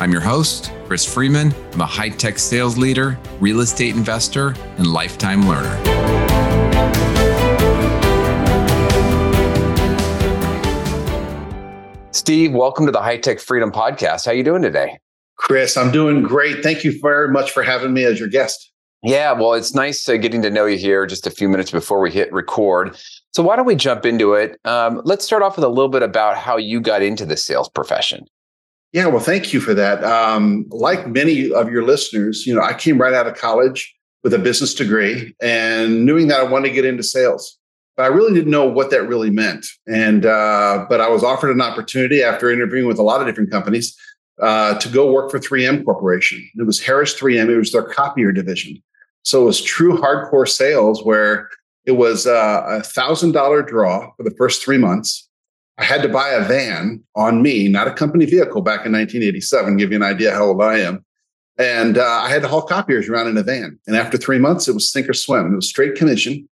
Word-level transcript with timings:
I'm 0.00 0.12
your 0.12 0.20
host, 0.20 0.70
Chris 0.86 1.04
Freeman. 1.04 1.52
I'm 1.72 1.80
a 1.80 1.86
high 1.86 2.10
tech 2.10 2.38
sales 2.38 2.78
leader, 2.78 3.18
real 3.40 3.58
estate 3.58 3.96
investor, 3.96 4.54
and 4.76 4.86
lifetime 4.86 5.48
learner. 5.48 5.74
Steve, 12.12 12.52
welcome 12.52 12.86
to 12.86 12.92
the 12.92 13.02
High 13.02 13.16
Tech 13.16 13.40
Freedom 13.40 13.72
Podcast. 13.72 14.26
How 14.26 14.30
are 14.30 14.34
you 14.34 14.44
doing 14.44 14.62
today? 14.62 15.00
Chris, 15.34 15.76
I'm 15.76 15.90
doing 15.90 16.22
great. 16.22 16.62
Thank 16.62 16.84
you 16.84 16.96
very 17.00 17.28
much 17.28 17.50
for 17.50 17.64
having 17.64 17.92
me 17.92 18.04
as 18.04 18.20
your 18.20 18.28
guest. 18.28 18.70
Yeah, 19.02 19.32
well, 19.32 19.54
it's 19.54 19.74
nice 19.74 20.08
uh, 20.08 20.16
getting 20.16 20.42
to 20.42 20.50
know 20.50 20.66
you 20.66 20.78
here 20.78 21.06
just 21.06 21.26
a 21.26 21.30
few 21.30 21.48
minutes 21.48 21.72
before 21.72 21.98
we 22.00 22.12
hit 22.12 22.32
record. 22.32 22.96
So, 23.32 23.42
why 23.42 23.56
don't 23.56 23.66
we 23.66 23.74
jump 23.74 24.06
into 24.06 24.34
it? 24.34 24.60
Um, 24.64 25.00
let's 25.04 25.24
start 25.24 25.42
off 25.42 25.56
with 25.56 25.64
a 25.64 25.68
little 25.68 25.88
bit 25.88 26.04
about 26.04 26.36
how 26.36 26.56
you 26.56 26.80
got 26.80 27.02
into 27.02 27.26
the 27.26 27.36
sales 27.36 27.68
profession. 27.68 28.26
Yeah, 28.92 29.06
well, 29.06 29.20
thank 29.20 29.52
you 29.52 29.60
for 29.60 29.74
that. 29.74 30.02
Um, 30.02 30.64
like 30.70 31.06
many 31.06 31.52
of 31.52 31.70
your 31.70 31.82
listeners, 31.82 32.46
you 32.46 32.54
know, 32.54 32.62
I 32.62 32.72
came 32.72 32.98
right 32.98 33.12
out 33.12 33.26
of 33.26 33.34
college 33.36 33.94
with 34.24 34.32
a 34.32 34.38
business 34.38 34.74
degree 34.74 35.34
and 35.42 36.06
knowing 36.06 36.28
that 36.28 36.40
I 36.40 36.44
wanted 36.44 36.68
to 36.68 36.74
get 36.74 36.84
into 36.86 37.02
sales, 37.02 37.58
but 37.96 38.04
I 38.04 38.06
really 38.06 38.32
didn't 38.32 38.50
know 38.50 38.66
what 38.66 38.90
that 38.90 39.06
really 39.06 39.30
meant. 39.30 39.66
And 39.86 40.24
uh, 40.24 40.86
but 40.88 41.00
I 41.00 41.08
was 41.08 41.22
offered 41.22 41.50
an 41.50 41.60
opportunity 41.60 42.22
after 42.22 42.50
interviewing 42.50 42.86
with 42.86 42.98
a 42.98 43.02
lot 43.02 43.20
of 43.20 43.26
different 43.26 43.50
companies 43.50 43.94
uh, 44.40 44.78
to 44.78 44.88
go 44.88 45.12
work 45.12 45.30
for 45.30 45.38
3M 45.38 45.84
Corporation. 45.84 46.48
It 46.56 46.64
was 46.64 46.80
Harris 46.80 47.18
3M. 47.18 47.50
It 47.50 47.58
was 47.58 47.72
their 47.72 47.82
copier 47.82 48.32
division. 48.32 48.82
So 49.22 49.42
it 49.42 49.44
was 49.44 49.60
true 49.60 49.98
hardcore 49.98 50.48
sales 50.48 51.04
where 51.04 51.50
it 51.84 51.92
was 51.92 52.26
uh, 52.26 52.64
a 52.66 52.82
thousand 52.82 53.32
dollar 53.32 53.62
draw 53.62 54.10
for 54.16 54.22
the 54.22 54.34
first 54.38 54.64
three 54.64 54.78
months 54.78 55.27
I 55.78 55.84
had 55.84 56.02
to 56.02 56.08
buy 56.08 56.30
a 56.30 56.44
van 56.44 57.02
on 57.14 57.40
me, 57.40 57.68
not 57.68 57.86
a 57.86 57.92
company 57.92 58.26
vehicle 58.26 58.62
back 58.62 58.84
in 58.84 58.92
1987, 58.92 59.76
give 59.76 59.92
you 59.92 59.96
an 59.96 60.02
idea 60.02 60.32
how 60.32 60.46
old 60.46 60.60
I 60.60 60.80
am. 60.80 61.04
And 61.56 61.98
uh, 61.98 62.04
I 62.04 62.28
had 62.28 62.42
to 62.42 62.48
haul 62.48 62.62
copiers 62.62 63.08
around 63.08 63.28
in 63.28 63.36
a 63.36 63.42
van. 63.42 63.78
And 63.86 63.96
after 63.96 64.18
three 64.18 64.38
months, 64.38 64.68
it 64.68 64.74
was 64.74 64.90
sink 64.90 65.08
or 65.08 65.14
swim. 65.14 65.52
It 65.52 65.56
was 65.56 65.68
straight 65.68 65.94
commission. 65.94 66.48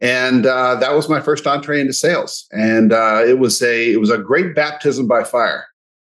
And 0.00 0.44
uh, 0.46 0.74
that 0.76 0.94
was 0.94 1.08
my 1.08 1.20
first 1.20 1.46
entree 1.46 1.80
into 1.80 1.92
sales. 1.92 2.46
And 2.52 2.92
uh, 2.92 3.22
it 3.26 3.38
was 3.38 3.62
a 3.62 3.92
it 3.92 4.00
was 4.00 4.10
a 4.10 4.18
great 4.18 4.54
baptism 4.54 5.06
by 5.06 5.24
fire. 5.24 5.66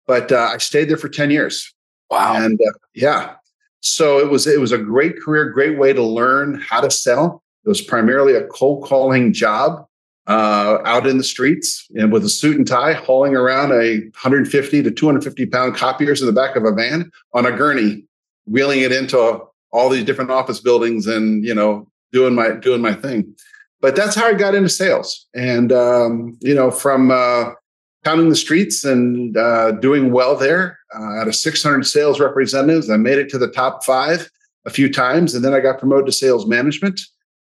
But 0.06 0.32
uh, 0.32 0.50
I 0.52 0.58
stayed 0.58 0.88
there 0.88 0.96
for 0.96 1.08
10 1.08 1.30
years. 1.30 1.74
Wow. 2.10 2.34
And 2.36 2.58
uh, 2.60 2.78
yeah. 2.94 3.34
So 3.80 4.18
it 4.18 4.30
was 4.30 4.46
it 4.46 4.60
was 4.60 4.72
a 4.72 4.78
great 4.78 5.20
career, 5.20 5.50
great 5.50 5.78
way 5.78 5.92
to 5.92 6.02
learn 6.02 6.60
how 6.66 6.80
to 6.80 6.90
sell. 6.90 7.42
It 7.64 7.68
was 7.68 7.82
primarily 7.82 8.34
a 8.34 8.46
cold 8.46 8.84
calling 8.84 9.32
job 9.32 9.86
uh, 10.26 10.78
out 10.84 11.06
in 11.06 11.18
the 11.18 11.24
streets 11.24 11.86
and 11.94 12.12
with 12.12 12.24
a 12.24 12.28
suit 12.28 12.56
and 12.56 12.66
tie, 12.66 12.94
hauling 12.94 13.34
around 13.34 13.72
a 13.72 14.00
150 14.00 14.82
to 14.82 14.90
250 14.90 15.46
pound 15.46 15.76
copiers 15.76 16.20
in 16.20 16.26
the 16.26 16.32
back 16.32 16.56
of 16.56 16.64
a 16.64 16.72
van 16.72 17.10
on 17.32 17.46
a 17.46 17.52
gurney, 17.52 18.04
wheeling 18.46 18.80
it 18.80 18.92
into 18.92 19.40
all 19.70 19.90
these 19.90 20.04
different 20.04 20.30
office 20.30 20.60
buildings, 20.60 21.06
and 21.06 21.44
you 21.44 21.54
know, 21.54 21.88
doing 22.12 22.34
my 22.34 22.52
doing 22.52 22.80
my 22.80 22.94
thing. 22.94 23.34
But 23.80 23.96
that's 23.96 24.14
how 24.14 24.26
I 24.26 24.34
got 24.34 24.54
into 24.54 24.68
sales, 24.68 25.26
and 25.34 25.72
um, 25.72 26.38
you 26.40 26.54
know, 26.54 26.70
from 26.70 27.10
uh, 27.10 27.50
pounding 28.04 28.30
the 28.30 28.36
streets 28.36 28.84
and 28.84 29.36
uh, 29.36 29.72
doing 29.72 30.12
well 30.12 30.36
there. 30.36 30.78
Uh, 30.94 31.20
out 31.20 31.28
of 31.28 31.34
600 31.34 31.84
sales 31.84 32.20
representatives, 32.20 32.88
I 32.88 32.96
made 32.96 33.18
it 33.18 33.28
to 33.30 33.38
the 33.38 33.48
top 33.48 33.84
five 33.84 34.30
a 34.64 34.70
few 34.70 34.90
times, 34.90 35.34
and 35.34 35.44
then 35.44 35.52
I 35.52 35.60
got 35.60 35.80
promoted 35.80 36.06
to 36.06 36.12
sales 36.12 36.46
management 36.46 37.00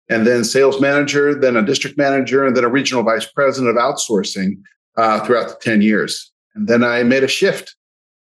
and 0.09 0.27
then 0.27 0.43
sales 0.43 0.79
manager, 0.79 1.33
then 1.33 1.55
a 1.55 1.65
district 1.65 1.97
manager, 1.97 2.45
and 2.45 2.55
then 2.55 2.63
a 2.63 2.69
regional 2.69 3.03
vice 3.03 3.25
president 3.25 3.75
of 3.75 3.81
outsourcing 3.81 4.61
uh, 4.97 5.25
throughout 5.25 5.49
the 5.49 5.57
10 5.61 5.81
years. 5.81 6.31
And 6.53 6.67
then 6.67 6.83
I 6.83 7.03
made 7.03 7.23
a 7.23 7.27
shift 7.27 7.75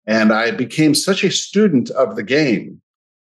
and 0.05 0.31
I 0.31 0.51
became 0.51 0.95
such 0.95 1.23
a 1.23 1.31
student 1.31 1.89
of 1.91 2.15
the 2.15 2.23
game 2.23 2.81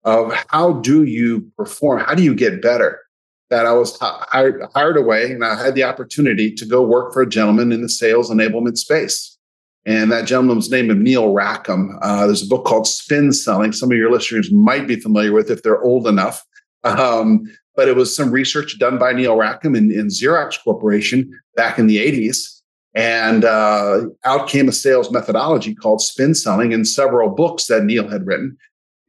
of 0.03 0.33
how 0.49 0.73
do 0.73 1.03
you 1.03 1.51
perform? 1.57 1.99
How 2.01 2.13
do 2.13 2.23
you 2.23 2.35
get 2.35 2.61
better? 2.61 3.01
That 3.49 3.65
I 3.65 3.73
was 3.73 3.97
hired, 3.99 4.61
hired 4.73 4.97
away 4.97 5.31
and 5.31 5.43
I 5.43 5.61
had 5.61 5.75
the 5.75 5.83
opportunity 5.83 6.53
to 6.53 6.65
go 6.65 6.83
work 6.83 7.13
for 7.13 7.21
a 7.21 7.29
gentleman 7.29 7.71
in 7.71 7.81
the 7.81 7.89
sales 7.89 8.29
enablement 8.29 8.77
space. 8.77 9.37
And 9.85 10.11
that 10.11 10.25
gentleman's 10.25 10.71
name 10.71 10.89
is 10.89 10.97
Neil 10.97 11.31
Rackham. 11.31 11.99
Uh, 12.01 12.25
there's 12.25 12.41
a 12.41 12.47
book 12.47 12.65
called 12.65 12.87
Spin 12.87 13.31
Selling. 13.31 13.71
Some 13.71 13.91
of 13.91 13.97
your 13.97 14.11
listeners 14.11 14.51
might 14.51 14.87
be 14.87 14.99
familiar 14.99 15.31
with 15.31 15.51
if 15.51 15.61
they're 15.61 15.81
old 15.81 16.07
enough. 16.07 16.43
Um, 16.83 17.45
but 17.75 17.87
it 17.87 17.95
was 17.95 18.15
some 18.15 18.31
research 18.31 18.79
done 18.79 18.97
by 18.97 19.13
Neil 19.13 19.35
Rackham 19.35 19.75
in, 19.75 19.91
in 19.91 20.07
Xerox 20.07 20.61
Corporation 20.63 21.31
back 21.55 21.77
in 21.77 21.87
the 21.87 21.97
80s. 21.97 22.61
And 22.93 23.43
uh, 23.43 24.05
out 24.23 24.47
came 24.47 24.69
a 24.69 24.71
sales 24.71 25.11
methodology 25.11 25.75
called 25.75 26.01
spin 26.01 26.33
selling 26.33 26.73
and 26.73 26.87
several 26.87 27.29
books 27.29 27.67
that 27.67 27.83
Neil 27.83 28.07
had 28.07 28.25
written. 28.25 28.57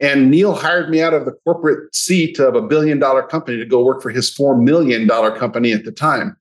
And 0.00 0.30
Neil 0.30 0.54
hired 0.54 0.90
me 0.90 1.00
out 1.00 1.14
of 1.14 1.24
the 1.24 1.32
corporate 1.44 1.94
seat 1.94 2.38
of 2.38 2.54
a 2.54 2.60
billion 2.60 2.98
dollar 2.98 3.22
company 3.22 3.56
to 3.58 3.64
go 3.64 3.82
work 3.82 4.02
for 4.02 4.10
his 4.10 4.34
$4 4.34 4.60
million 4.60 5.08
company 5.38 5.72
at 5.72 5.84
the 5.84 5.92
time. 5.92 6.36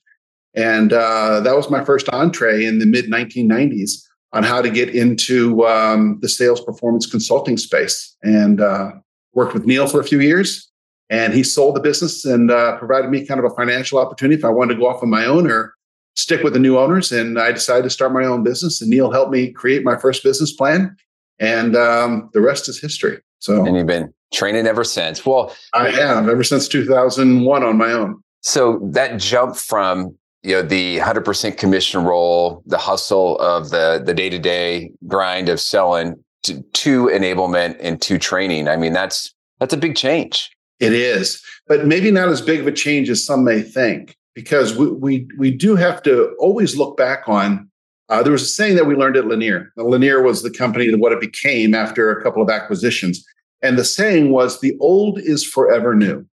And 0.55 0.91
uh, 0.91 1.41
that 1.41 1.55
was 1.55 1.69
my 1.69 1.83
first 1.83 2.09
entree 2.09 2.65
in 2.65 2.79
the 2.79 2.85
mid 2.85 3.05
1990s 3.05 4.01
on 4.33 4.43
how 4.43 4.61
to 4.61 4.69
get 4.69 4.89
into 4.93 5.65
um, 5.65 6.17
the 6.21 6.29
sales 6.29 6.61
performance 6.61 7.05
consulting 7.05 7.57
space. 7.57 8.17
And 8.23 8.59
uh, 8.59 8.91
worked 9.33 9.53
with 9.53 9.65
Neil 9.65 9.87
for 9.87 9.99
a 9.99 10.03
few 10.03 10.19
years 10.19 10.71
and 11.09 11.33
he 11.33 11.43
sold 11.43 11.75
the 11.75 11.79
business 11.79 12.25
and 12.25 12.49
uh, 12.51 12.77
provided 12.77 13.09
me 13.09 13.25
kind 13.25 13.39
of 13.39 13.45
a 13.45 13.55
financial 13.55 13.99
opportunity 13.99 14.37
if 14.37 14.45
I 14.45 14.49
wanted 14.49 14.75
to 14.75 14.79
go 14.79 14.87
off 14.87 15.03
on 15.03 15.09
my 15.09 15.25
own 15.25 15.49
or 15.49 15.75
stick 16.15 16.43
with 16.43 16.53
the 16.53 16.59
new 16.59 16.77
owners. 16.77 17.11
And 17.11 17.39
I 17.39 17.51
decided 17.51 17.83
to 17.83 17.89
start 17.89 18.13
my 18.13 18.25
own 18.25 18.43
business. 18.43 18.81
And 18.81 18.89
Neil 18.89 19.11
helped 19.11 19.31
me 19.31 19.51
create 19.51 19.83
my 19.83 19.97
first 19.97 20.23
business 20.23 20.51
plan. 20.51 20.95
And 21.39 21.75
um, 21.75 22.29
the 22.33 22.41
rest 22.41 22.67
is 22.69 22.79
history. 22.79 23.19
So, 23.39 23.65
and 23.65 23.75
you've 23.75 23.85
been 23.85 24.13
training 24.33 24.65
ever 24.65 24.83
since. 24.83 25.25
Well, 25.25 25.55
I 25.73 25.89
have 25.91 26.27
ever 26.27 26.43
since 26.43 26.67
2001 26.67 27.63
on 27.63 27.77
my 27.77 27.91
own. 27.91 28.21
So 28.41 28.79
that 28.91 29.19
jump 29.19 29.55
from 29.55 30.17
you 30.43 30.53
know 30.53 30.61
the 30.61 30.99
100% 30.99 31.57
commission 31.57 32.03
role, 32.03 32.63
the 32.65 32.77
hustle 32.77 33.37
of 33.39 33.69
the 33.69 34.01
the 34.03 34.13
day 34.13 34.29
to 34.29 34.39
day 34.39 34.91
grind 35.07 35.49
of 35.49 35.59
selling 35.59 36.15
to, 36.43 36.61
to 36.61 37.07
enablement 37.07 37.77
and 37.79 38.01
to 38.03 38.17
training. 38.17 38.67
I 38.67 38.77
mean, 38.77 38.93
that's 38.93 39.33
that's 39.59 39.73
a 39.73 39.77
big 39.77 39.95
change. 39.95 40.54
It 40.79 40.93
is, 40.93 41.41
but 41.67 41.85
maybe 41.85 42.11
not 42.11 42.29
as 42.29 42.41
big 42.41 42.59
of 42.59 42.67
a 42.67 42.71
change 42.71 43.09
as 43.09 43.25
some 43.25 43.43
may 43.43 43.61
think, 43.61 44.17
because 44.33 44.75
we 44.75 44.91
we, 44.91 45.27
we 45.37 45.51
do 45.51 45.75
have 45.75 46.03
to 46.03 46.35
always 46.39 46.75
look 46.75 46.97
back 46.97 47.27
on. 47.27 47.69
Uh, 48.09 48.21
there 48.21 48.33
was 48.33 48.43
a 48.43 48.47
saying 48.47 48.75
that 48.75 48.85
we 48.85 48.95
learned 48.95 49.17
at 49.17 49.25
Lanier. 49.25 49.71
Lanier 49.77 50.21
was 50.21 50.43
the 50.43 50.51
company 50.51 50.91
that 50.91 50.99
what 50.99 51.11
it 51.11 51.21
became 51.21 51.73
after 51.73 52.11
a 52.11 52.21
couple 52.21 52.43
of 52.43 52.49
acquisitions, 52.49 53.25
and 53.61 53.77
the 53.77 53.85
saying 53.85 54.31
was, 54.31 54.59
"The 54.59 54.77
old 54.79 55.19
is 55.19 55.45
forever 55.45 55.95
new." 55.95 56.25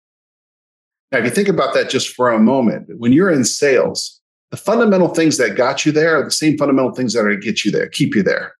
Now, 1.13 1.19
if 1.19 1.25
you 1.25 1.31
think 1.31 1.49
about 1.49 1.75
that 1.75 1.91
just 1.91 2.15
for 2.15 2.31
a 2.31 2.39
moment, 2.39 2.87
when 2.99 3.13
you're 3.13 3.31
in 3.31 3.45
sales, 3.45 4.21
the 4.51 4.57
fundamental 4.57 5.09
things 5.09 5.37
that 5.37 5.57
got 5.57 5.85
you 5.85 5.93
there 5.93 6.19
are 6.19 6.25
the 6.25 6.31
same 6.31 6.57
fundamental 6.57 6.93
things 6.93 7.13
that 7.13 7.25
are 7.25 7.35
to 7.35 7.37
get 7.37 7.65
you 7.65 7.71
there, 7.71 7.89
keep 7.89 8.15
you 8.15 8.23
there. 8.23 8.55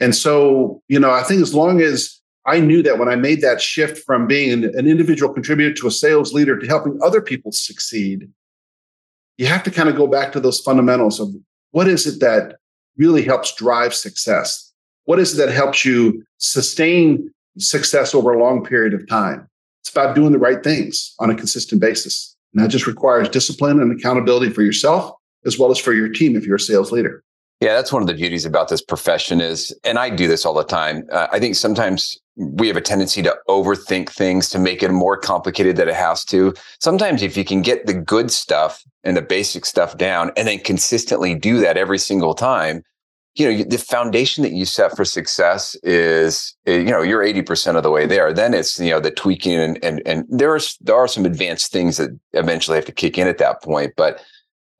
And 0.00 0.14
so, 0.14 0.82
you 0.88 0.98
know, 0.98 1.10
I 1.10 1.22
think 1.22 1.40
as 1.40 1.54
long 1.54 1.80
as 1.80 2.20
I 2.46 2.60
knew 2.60 2.82
that 2.82 2.98
when 2.98 3.08
I 3.08 3.16
made 3.16 3.40
that 3.40 3.60
shift 3.60 4.04
from 4.04 4.26
being 4.26 4.64
an, 4.64 4.86
individual 4.86 5.32
contributor 5.32 5.72
to 5.74 5.86
a 5.86 5.90
sales 5.90 6.32
leader 6.34 6.58
to 6.58 6.66
helping 6.66 6.98
other 7.02 7.22
people 7.22 7.52
succeed, 7.52 8.28
you 9.38 9.46
have 9.46 9.62
to 9.62 9.70
kind 9.70 9.88
of 9.88 9.96
go 9.96 10.06
back 10.06 10.32
to 10.32 10.40
those 10.40 10.60
fundamentals 10.60 11.20
of 11.20 11.28
what 11.70 11.88
is 11.88 12.06
it 12.06 12.20
that 12.20 12.56
really 12.96 13.22
helps 13.22 13.54
drive 13.54 13.94
success? 13.94 14.72
What 15.04 15.18
is 15.18 15.34
it 15.34 15.38
that 15.38 15.52
helps 15.52 15.84
you 15.84 16.24
sustain 16.38 17.32
success 17.58 18.14
over 18.14 18.32
a 18.32 18.38
long 18.38 18.64
period 18.64 18.94
of 18.94 19.08
time? 19.08 19.48
It's 19.80 19.90
about 19.90 20.14
doing 20.14 20.32
the 20.32 20.38
right 20.38 20.62
things 20.62 21.14
on 21.18 21.30
a 21.30 21.34
consistent 21.34 21.80
basis. 21.80 22.36
And 22.52 22.62
that 22.62 22.68
just 22.68 22.86
requires 22.86 23.28
discipline 23.28 23.80
and 23.80 23.98
accountability 23.98 24.52
for 24.52 24.62
yourself 24.62 25.12
as 25.44 25.58
well 25.58 25.70
as 25.70 25.78
for 25.78 25.92
your 25.92 26.08
team 26.08 26.36
if 26.36 26.46
you're 26.46 26.56
a 26.56 26.60
sales 26.60 26.92
leader. 26.92 27.23
Yeah, 27.64 27.72
that's 27.72 27.94
one 27.94 28.02
of 28.02 28.08
the 28.08 28.12
beauties 28.12 28.44
about 28.44 28.68
this 28.68 28.82
profession 28.82 29.40
is, 29.40 29.74
and 29.84 29.98
I 29.98 30.10
do 30.10 30.28
this 30.28 30.44
all 30.44 30.52
the 30.52 30.64
time. 30.64 31.06
Uh, 31.10 31.28
I 31.32 31.38
think 31.38 31.54
sometimes 31.54 32.14
we 32.36 32.68
have 32.68 32.76
a 32.76 32.82
tendency 32.82 33.22
to 33.22 33.34
overthink 33.48 34.10
things 34.10 34.50
to 34.50 34.58
make 34.58 34.82
it 34.82 34.90
more 34.90 35.16
complicated 35.16 35.76
than 35.76 35.88
it 35.88 35.94
has 35.94 36.26
to. 36.26 36.52
Sometimes 36.80 37.22
if 37.22 37.38
you 37.38 37.44
can 37.44 37.62
get 37.62 37.86
the 37.86 37.94
good 37.94 38.30
stuff 38.30 38.84
and 39.02 39.16
the 39.16 39.22
basic 39.22 39.64
stuff 39.64 39.96
down 39.96 40.30
and 40.36 40.46
then 40.46 40.58
consistently 40.58 41.34
do 41.34 41.58
that 41.60 41.78
every 41.78 41.96
single 41.96 42.34
time, 42.34 42.82
you 43.34 43.50
know 43.50 43.64
the 43.64 43.78
foundation 43.78 44.42
that 44.42 44.52
you 44.52 44.66
set 44.66 44.94
for 44.94 45.04
success 45.04 45.74
is 45.82 46.54
eh, 46.66 46.76
you 46.76 46.90
know 46.90 47.02
you're 47.02 47.24
80% 47.24 47.76
of 47.76 47.82
the 47.82 47.90
way 47.90 48.06
there 48.06 48.32
then 48.32 48.54
it's 48.54 48.78
you 48.78 48.90
know 48.90 49.00
the 49.00 49.10
tweaking 49.10 49.58
and 49.58 49.82
and, 49.82 50.00
and 50.06 50.24
there's 50.28 50.78
there 50.80 50.94
are 50.94 51.08
some 51.08 51.26
advanced 51.26 51.72
things 51.72 51.96
that 51.96 52.10
eventually 52.32 52.76
have 52.76 52.84
to 52.84 52.92
kick 52.92 53.18
in 53.18 53.26
at 53.26 53.38
that 53.38 53.60
point 53.60 53.92
but 53.96 54.22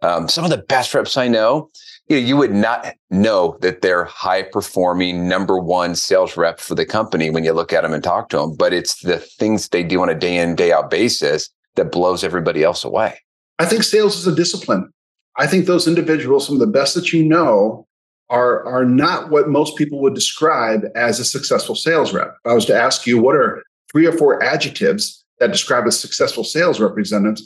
um, 0.04 0.28
some 0.28 0.44
of 0.44 0.50
the 0.50 0.58
best 0.58 0.94
reps 0.94 1.16
i 1.16 1.26
know 1.26 1.68
you 2.08 2.20
know 2.20 2.26
you 2.26 2.36
would 2.36 2.52
not 2.52 2.94
know 3.10 3.56
that 3.60 3.82
they're 3.82 4.04
high 4.04 4.42
performing 4.42 5.28
number 5.28 5.58
one 5.58 5.94
sales 5.94 6.36
rep 6.36 6.60
for 6.60 6.74
the 6.74 6.86
company 6.86 7.30
when 7.30 7.44
you 7.44 7.52
look 7.52 7.72
at 7.72 7.82
them 7.82 7.92
and 7.92 8.04
talk 8.04 8.28
to 8.28 8.36
them 8.36 8.54
but 8.56 8.72
it's 8.72 9.00
the 9.02 9.18
things 9.18 9.68
they 9.68 9.82
do 9.82 10.00
on 10.00 10.08
a 10.08 10.14
day 10.14 10.36
in 10.36 10.54
day 10.54 10.72
out 10.72 10.90
basis 10.90 11.50
that 11.76 11.90
blows 11.90 12.22
everybody 12.22 12.62
else 12.62 12.84
away 12.84 13.18
i 13.58 13.64
think 13.64 13.82
sales 13.82 14.16
is 14.16 14.26
a 14.26 14.34
discipline 14.34 14.90
i 15.36 15.46
think 15.46 15.66
those 15.66 15.88
individuals 15.88 16.46
some 16.46 16.56
of 16.56 16.60
the 16.60 16.66
best 16.66 16.94
that 16.94 17.12
you 17.12 17.24
know 17.24 17.86
are 18.30 18.64
are 18.64 18.84
not 18.84 19.30
what 19.30 19.48
most 19.48 19.76
people 19.76 20.00
would 20.00 20.14
describe 20.14 20.84
as 20.94 21.20
a 21.20 21.24
successful 21.24 21.74
sales 21.74 22.12
rep. 22.12 22.34
If 22.44 22.50
I 22.50 22.54
was 22.54 22.64
to 22.66 22.76
ask 22.76 23.06
you 23.06 23.20
what 23.20 23.36
are 23.36 23.62
three 23.92 24.06
or 24.06 24.12
four 24.12 24.42
adjectives 24.42 25.24
that 25.40 25.52
describe 25.52 25.86
a 25.86 25.92
successful 25.92 26.44
sales 26.44 26.80
representative, 26.80 27.44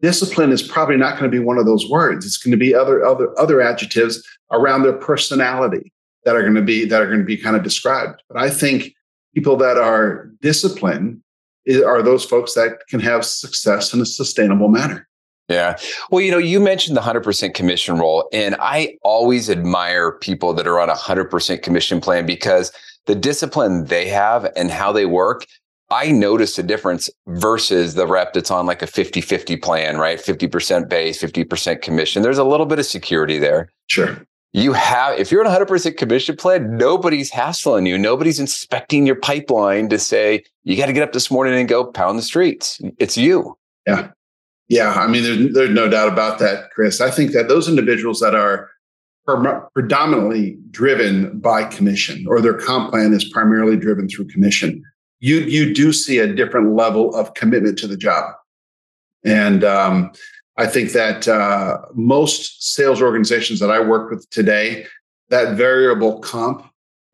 discipline 0.00 0.52
is 0.52 0.62
probably 0.62 0.96
not 0.96 1.18
going 1.18 1.30
to 1.30 1.36
be 1.36 1.42
one 1.42 1.58
of 1.58 1.66
those 1.66 1.88
words. 1.88 2.26
It's 2.26 2.38
going 2.38 2.52
to 2.52 2.58
be 2.58 2.74
other 2.74 3.04
other 3.04 3.38
other 3.38 3.60
adjectives 3.60 4.22
around 4.50 4.82
their 4.82 4.94
personality 4.94 5.92
that 6.24 6.36
are 6.36 6.42
going 6.42 6.54
to 6.54 6.62
be 6.62 6.84
that 6.84 7.00
are 7.00 7.06
going 7.06 7.20
to 7.20 7.24
be 7.24 7.36
kind 7.36 7.56
of 7.56 7.62
described. 7.62 8.22
But 8.28 8.38
I 8.38 8.50
think 8.50 8.94
people 9.34 9.56
that 9.56 9.76
are 9.76 10.30
disciplined 10.40 11.22
are 11.84 12.02
those 12.02 12.24
folks 12.24 12.54
that 12.54 12.78
can 12.88 13.00
have 13.00 13.24
success 13.24 13.92
in 13.92 14.00
a 14.00 14.06
sustainable 14.06 14.68
manner. 14.68 15.06
Yeah. 15.48 15.78
Well, 16.10 16.20
you 16.20 16.30
know, 16.30 16.38
you 16.38 16.60
mentioned 16.60 16.96
the 16.96 17.00
100% 17.00 17.54
commission 17.54 17.98
role, 17.98 18.28
and 18.34 18.54
I 18.58 18.96
always 19.02 19.48
admire 19.48 20.12
people 20.12 20.52
that 20.54 20.66
are 20.66 20.78
on 20.78 20.90
a 20.90 20.94
100% 20.94 21.62
commission 21.62 22.00
plan 22.00 22.26
because 22.26 22.70
the 23.06 23.14
discipline 23.14 23.86
they 23.86 24.06
have 24.08 24.50
and 24.56 24.70
how 24.70 24.92
they 24.92 25.06
work, 25.06 25.46
I 25.90 26.10
notice 26.10 26.58
a 26.58 26.62
difference 26.62 27.08
versus 27.26 27.94
the 27.94 28.06
rep 28.06 28.34
that's 28.34 28.50
on 28.50 28.66
like 28.66 28.82
a 28.82 28.86
50 28.86 29.20
50 29.20 29.56
plan, 29.56 29.96
right? 29.98 30.18
50% 30.18 30.88
base, 30.88 31.22
50% 31.22 31.82
commission. 31.82 32.22
There's 32.22 32.38
a 32.38 32.44
little 32.44 32.66
bit 32.66 32.78
of 32.78 32.86
security 32.86 33.38
there. 33.38 33.72
Sure. 33.86 34.22
You 34.52 34.72
have, 34.72 35.18
if 35.18 35.30
you're 35.30 35.46
on 35.46 35.52
a 35.52 35.64
100% 35.66 35.96
commission 35.96 36.36
plan, 36.36 36.76
nobody's 36.76 37.30
hassling 37.30 37.86
you. 37.86 37.98
Nobody's 37.98 38.40
inspecting 38.40 39.06
your 39.06 39.16
pipeline 39.16 39.88
to 39.90 39.98
say, 39.98 40.42
you 40.64 40.76
got 40.76 40.86
to 40.86 40.92
get 40.92 41.02
up 41.02 41.12
this 41.12 41.30
morning 41.30 41.58
and 41.58 41.68
go 41.68 41.84
pound 41.84 42.18
the 42.18 42.22
streets. 42.22 42.80
It's 42.98 43.16
you. 43.16 43.56
Yeah. 43.86 44.10
Yeah, 44.68 44.92
I 44.92 45.06
mean, 45.06 45.22
there's, 45.22 45.54
there's 45.54 45.70
no 45.70 45.88
doubt 45.88 46.08
about 46.08 46.38
that, 46.40 46.70
Chris. 46.70 47.00
I 47.00 47.10
think 47.10 47.32
that 47.32 47.48
those 47.48 47.68
individuals 47.68 48.20
that 48.20 48.34
are 48.34 48.70
predominantly 49.74 50.58
driven 50.70 51.38
by 51.38 51.64
commission 51.64 52.24
or 52.28 52.40
their 52.40 52.54
comp 52.54 52.90
plan 52.90 53.12
is 53.12 53.24
primarily 53.24 53.76
driven 53.76 54.08
through 54.08 54.26
commission, 54.26 54.82
you 55.20 55.40
you 55.40 55.74
do 55.74 55.92
see 55.92 56.18
a 56.18 56.32
different 56.32 56.74
level 56.74 57.14
of 57.14 57.34
commitment 57.34 57.78
to 57.78 57.86
the 57.86 57.96
job. 57.96 58.34
And 59.24 59.64
um, 59.64 60.12
I 60.56 60.66
think 60.66 60.92
that 60.92 61.26
uh, 61.26 61.78
most 61.94 62.74
sales 62.74 63.02
organizations 63.02 63.60
that 63.60 63.70
I 63.70 63.80
work 63.80 64.10
with 64.10 64.28
today, 64.30 64.86
that 65.28 65.56
variable 65.56 66.20
comp 66.20 66.64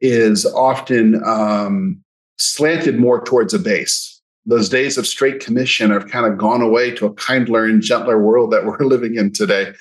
is 0.00 0.44
often 0.46 1.22
um, 1.24 2.02
slanted 2.36 2.98
more 2.98 3.24
towards 3.24 3.54
a 3.54 3.58
base 3.58 4.14
those 4.46 4.68
days 4.68 4.98
of 4.98 5.06
straight 5.06 5.40
commission 5.40 5.90
have 5.90 6.08
kind 6.08 6.26
of 6.26 6.38
gone 6.38 6.60
away 6.60 6.90
to 6.92 7.06
a 7.06 7.14
kindler 7.14 7.64
and 7.64 7.82
gentler 7.82 8.20
world 8.20 8.50
that 8.52 8.64
we're 8.66 8.78
living 8.78 9.16
in 9.16 9.32
today. 9.32 9.72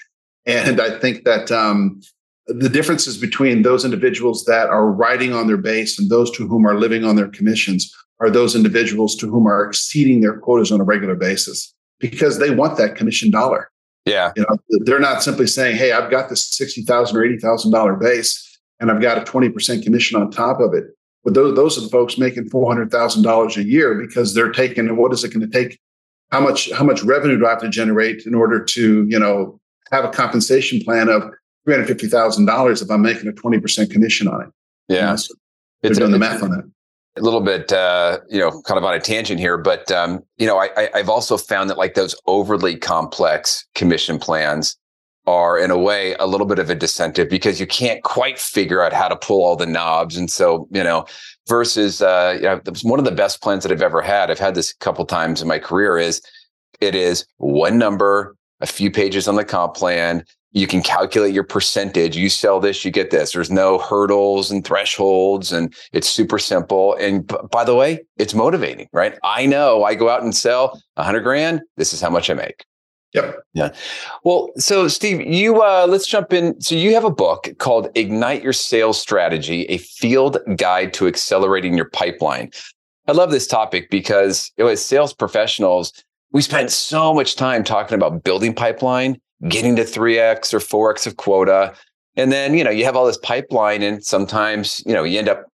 And 0.46 0.82
I 0.82 1.00
think 1.00 1.24
that 1.24 1.52
um, 1.52 2.02
the 2.48 2.70
differences 2.70 3.18
between 3.18 3.62
those 3.62 3.86
individuals 3.86 4.44
that 4.46 4.70
are 4.70 4.88
riding 4.88 5.34
on 5.34 5.48
their 5.48 5.58
base 5.58 5.98
and 5.98 6.10
those 6.10 6.30
to 6.32 6.48
whom 6.48 6.66
are 6.68 6.78
living 6.78 7.06
on 7.06 7.16
their 7.16 7.30
commissions 7.30 7.94
are 8.20 8.30
those 8.30 8.56
individuals 8.56 9.16
to 9.18 9.30
whom 9.30 9.48
are 9.48 9.66
exceeding 9.66 10.22
their 10.22 10.38
quotas 10.38 10.72
on 10.72 10.80
a 10.80 10.84
regular 10.84 11.16
basis 11.16 11.74
because 12.00 12.40
they 12.40 12.50
want 12.50 12.78
that 12.78 12.96
commission 12.96 13.32
dollar. 13.32 13.70
Yeah. 14.06 14.32
You 14.36 14.44
know, 14.44 14.58
they're 14.86 15.00
not 15.00 15.24
simply 15.24 15.48
saying, 15.48 15.78
Hey, 15.78 15.92
I've 15.94 16.12
got 16.12 16.30
this 16.30 16.50
$60,000 16.60 17.14
or 17.14 17.22
$80,000 17.22 18.00
base 18.00 18.60
and 18.80 18.92
I've 18.92 19.02
got 19.02 19.18
a 19.18 19.22
20% 19.22 19.84
commission 19.84 20.22
on 20.22 20.30
top 20.30 20.60
of 20.60 20.74
it. 20.74 20.86
But 21.24 21.34
those, 21.34 21.56
those 21.56 21.78
are 21.78 21.82
the 21.82 21.90
folks 21.90 22.18
making 22.18 22.50
$400,000 22.50 23.56
a 23.56 23.64
year 23.64 23.96
because 23.96 24.34
they're 24.34 24.52
taking, 24.52 24.96
what 24.98 25.14
is 25.14 25.24
it 25.24 25.34
going 25.34 25.50
to 25.50 25.52
take? 25.52 25.80
How 26.32 26.42
much, 26.42 26.70
how 26.72 26.84
much 26.84 27.02
revenue 27.04 27.38
do 27.38 27.46
I 27.46 27.52
have 27.52 27.62
to 27.62 27.70
generate 27.70 28.26
in 28.26 28.36
order 28.36 28.62
to, 28.62 29.08
you 29.08 29.20
know, 29.20 29.60
have 29.92 30.04
a 30.04 30.10
compensation 30.10 30.82
plan 30.82 31.08
of 31.08 31.24
$350,000 31.68 32.82
if 32.82 32.92
I'm 32.92 33.02
making 33.02 33.28
a 33.30 33.32
20% 33.32 33.90
commission 33.90 34.28
on 34.28 34.42
it? 34.42 34.50
Yeah. 34.90 34.96
You 34.96 35.02
know, 35.06 35.16
so 35.16 35.34
they're 35.82 35.94
doing 35.94 36.12
the 36.12 36.20
math 36.20 36.44
on 36.44 36.50
that 36.52 36.66
a 37.18 37.22
little 37.22 37.42
bit, 37.42 37.72
uh, 37.72 38.20
you 38.30 38.40
know, 38.40 38.62
kind 38.64 38.78
of 38.78 38.84
on 38.84 38.94
a 38.94 39.00
tangent 39.00 39.40
here, 39.40 39.58
but 39.58 39.92
um, 39.92 40.24
you 40.38 40.48
know, 40.48 40.58
I, 40.58 40.90
have 40.94 41.10
also 41.10 41.38
found 41.38 41.70
that 41.70 41.78
like 41.78 41.94
those 41.94 42.16
overly 42.26 42.76
complex 42.76 43.66
commission 43.76 44.18
plans 44.18 44.78
are 45.26 45.58
in 45.58 45.72
a 45.72 45.78
way 45.78 46.16
a 46.16 46.28
little 46.28 46.48
bit 46.48 46.60
of 46.60 46.70
a 46.70 46.76
disincentive 46.76 47.30
because 47.30 47.60
you 47.60 47.68
can't 47.68 48.04
quite 48.04 48.38
figure 48.38 48.84
out 48.84 48.92
how 48.92 49.08
to 49.08 49.16
pull 49.16 49.44
all 49.44 49.56
the 49.56 49.66
knobs. 49.66 50.18
And 50.18 50.30
so, 50.30 50.68
you 50.72 50.84
know, 50.84 51.06
versus, 51.48 52.02
uh, 52.02 52.34
you 52.36 52.44
know, 52.44 52.62
one 52.82 53.00
of 53.00 53.06
the 53.06 53.12
best 53.12 53.42
plans 53.42 53.64
that 53.64 53.72
I've 53.72 53.82
ever 53.82 54.02
had, 54.02 54.30
I've 54.30 54.40
had 54.40 54.56
this 54.56 54.72
a 54.72 54.78
couple 54.78 55.06
times 55.06 55.42
in 55.42 55.48
my 55.48 55.60
career 55.60 55.98
is 55.98 56.22
it 56.82 56.96
is 56.96 57.26
one 57.38 57.78
number, 57.78 58.36
a 58.60 58.66
few 58.66 58.92
pages 58.92 59.28
on 59.28 59.36
the 59.36 59.46
comp 59.46 59.76
plan. 59.76 60.26
You 60.54 60.68
can 60.68 60.82
calculate 60.82 61.34
your 61.34 61.44
percentage. 61.44 62.16
You 62.16 62.30
sell 62.30 62.60
this, 62.60 62.86
you 62.86 62.92
get 62.92 63.12
this. 63.12 63.34
There's 63.34 63.52
no 63.52 63.80
hurdles 63.80 64.52
and 64.52 64.64
thresholds, 64.64 65.52
and 65.52 65.74
it's 65.92 66.08
super 66.08 66.40
simple. 66.40 66.96
And 66.96 67.28
b- 67.28 67.36
by 67.52 67.64
the 67.64 67.76
way, 67.76 68.00
it's 68.18 68.34
motivating, 68.34 68.88
right? 68.94 69.18
I 69.24 69.46
know 69.46 69.84
I 69.84 69.96
go 69.96 70.10
out 70.10 70.24
and 70.24 70.36
sell 70.36 70.80
a 70.96 71.04
hundred 71.04 71.22
grand. 71.22 71.62
This 71.76 71.92
is 71.92 72.02
how 72.02 72.10
much 72.10 72.30
I 72.30 72.36
make. 72.36 72.66
Yep. 73.14 73.44
Yeah. 73.54 73.70
Well, 74.24 74.50
so 74.58 74.88
Steve, 74.88 75.22
you 75.22 75.62
uh, 75.62 75.86
let's 75.88 76.08
jump 76.08 76.34
in. 76.34 76.60
So 76.62 76.76
you 76.76 76.94
have 76.94 77.04
a 77.04 77.12
book 77.12 77.50
called 77.60 77.90
Ignite 77.96 78.44
Your 78.44 78.54
Sales 78.54 79.00
Strategy: 79.00 79.64
A 79.66 79.78
Field 79.78 80.38
Guide 80.58 80.94
to 80.96 81.08
Accelerating 81.08 81.76
Your 81.76 81.90
Pipeline. 81.90 82.52
I 83.08 83.12
love 83.12 83.32
this 83.32 83.48
topic 83.48 83.90
because 83.90 84.52
it 84.58 84.64
was 84.64 84.84
sales 84.84 85.14
professionals. 85.14 85.92
We 86.32 86.42
spent 86.42 86.72
so 86.72 87.14
much 87.14 87.36
time 87.36 87.64
talking 87.64 87.96
about 87.96 88.24
building 88.24 88.56
pipeline, 88.56 89.20
getting 89.50 89.76
to 89.76 89.84
3x 89.84 90.54
or 90.54 90.60
4x 90.60 91.08
of 91.08 91.18
quota. 91.18 91.74
And 92.16 92.32
then, 92.32 92.54
you 92.54 92.64
know, 92.64 92.70
you 92.70 92.86
have 92.86 92.96
all 92.96 93.06
this 93.06 93.18
pipeline 93.18 93.82
and 93.82 94.04
sometimes, 94.04 94.82
you 94.86 94.94
know, 94.94 95.04
you 95.04 95.20
end 95.20 95.30
up 95.30 95.46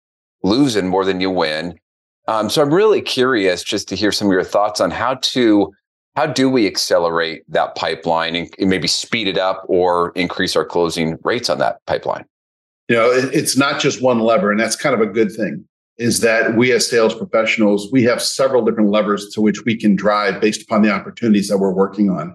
losing 0.42 0.88
more 0.88 1.04
than 1.04 1.20
you 1.20 1.30
win. 1.30 1.78
Um, 2.26 2.50
so 2.50 2.60
I'm 2.60 2.72
really 2.72 3.00
curious 3.00 3.62
just 3.62 3.88
to 3.88 3.96
hear 3.96 4.12
some 4.12 4.28
of 4.28 4.32
your 4.32 4.44
thoughts 4.44 4.80
on 4.80 4.90
how 4.90 5.14
to 5.14 5.72
how 6.18 6.26
do 6.26 6.50
we 6.50 6.66
accelerate 6.66 7.44
that 7.46 7.76
pipeline 7.76 8.34
and 8.34 8.50
maybe 8.58 8.88
speed 8.88 9.28
it 9.28 9.38
up 9.38 9.62
or 9.68 10.10
increase 10.16 10.56
our 10.56 10.64
closing 10.64 11.16
rates 11.22 11.48
on 11.48 11.58
that 11.58 11.78
pipeline? 11.86 12.24
You 12.88 12.96
know, 12.96 13.08
it's 13.12 13.56
not 13.56 13.80
just 13.80 14.02
one 14.02 14.18
lever, 14.18 14.50
and 14.50 14.58
that's 14.58 14.74
kind 14.74 14.96
of 14.96 15.00
a 15.00 15.06
good 15.06 15.30
thing. 15.30 15.64
Is 15.96 16.18
that 16.20 16.56
we 16.56 16.72
as 16.72 16.90
sales 16.90 17.14
professionals, 17.14 17.92
we 17.92 18.02
have 18.02 18.20
several 18.20 18.64
different 18.64 18.90
levers 18.90 19.28
to 19.34 19.40
which 19.40 19.64
we 19.64 19.76
can 19.76 19.94
drive 19.94 20.40
based 20.40 20.62
upon 20.62 20.82
the 20.82 20.90
opportunities 20.90 21.46
that 21.50 21.58
we're 21.58 21.72
working 21.72 22.10
on. 22.10 22.34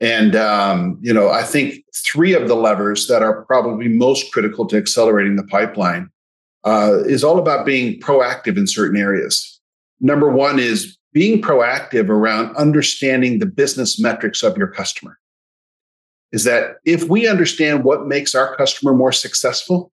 And 0.00 0.34
um, 0.36 0.98
you 1.00 1.12
know, 1.12 1.30
I 1.30 1.42
think 1.42 1.84
three 1.94 2.34
of 2.34 2.48
the 2.48 2.56
levers 2.56 3.06
that 3.06 3.22
are 3.22 3.44
probably 3.44 3.88
most 3.88 4.32
critical 4.32 4.66
to 4.66 4.76
accelerating 4.76 5.36
the 5.36 5.44
pipeline 5.44 6.10
uh, 6.64 6.98
is 7.04 7.22
all 7.22 7.38
about 7.38 7.66
being 7.66 8.00
proactive 8.00 8.56
in 8.56 8.66
certain 8.66 8.96
areas. 8.96 9.60
Number 10.00 10.30
one 10.30 10.58
is 10.58 10.98
being 11.12 11.40
proactive 11.40 12.08
around 12.08 12.54
understanding 12.56 13.38
the 13.38 13.46
business 13.46 14.00
metrics 14.00 14.42
of 14.42 14.56
your 14.56 14.66
customer 14.66 15.18
is 16.32 16.42
that 16.42 16.78
if 16.84 17.04
we 17.04 17.28
understand 17.28 17.84
what 17.84 18.08
makes 18.08 18.34
our 18.34 18.56
customer 18.56 18.92
more 18.92 19.12
successful 19.12 19.92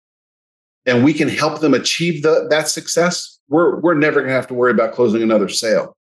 and 0.87 1.05
we 1.05 1.13
can 1.13 1.29
help 1.29 1.61
them 1.61 1.75
achieve 1.75 2.23
the, 2.23 2.47
that 2.49 2.67
success, 2.67 3.39
we're, 3.51 3.79
we're 3.81 3.95
never 3.95 4.21
going 4.21 4.31
to 4.31 4.35
have 4.35 4.47
to 4.47 4.55
worry 4.55 4.71
about 4.71 4.95
closing 4.95 5.23
another 5.23 5.51
sale 5.51 5.95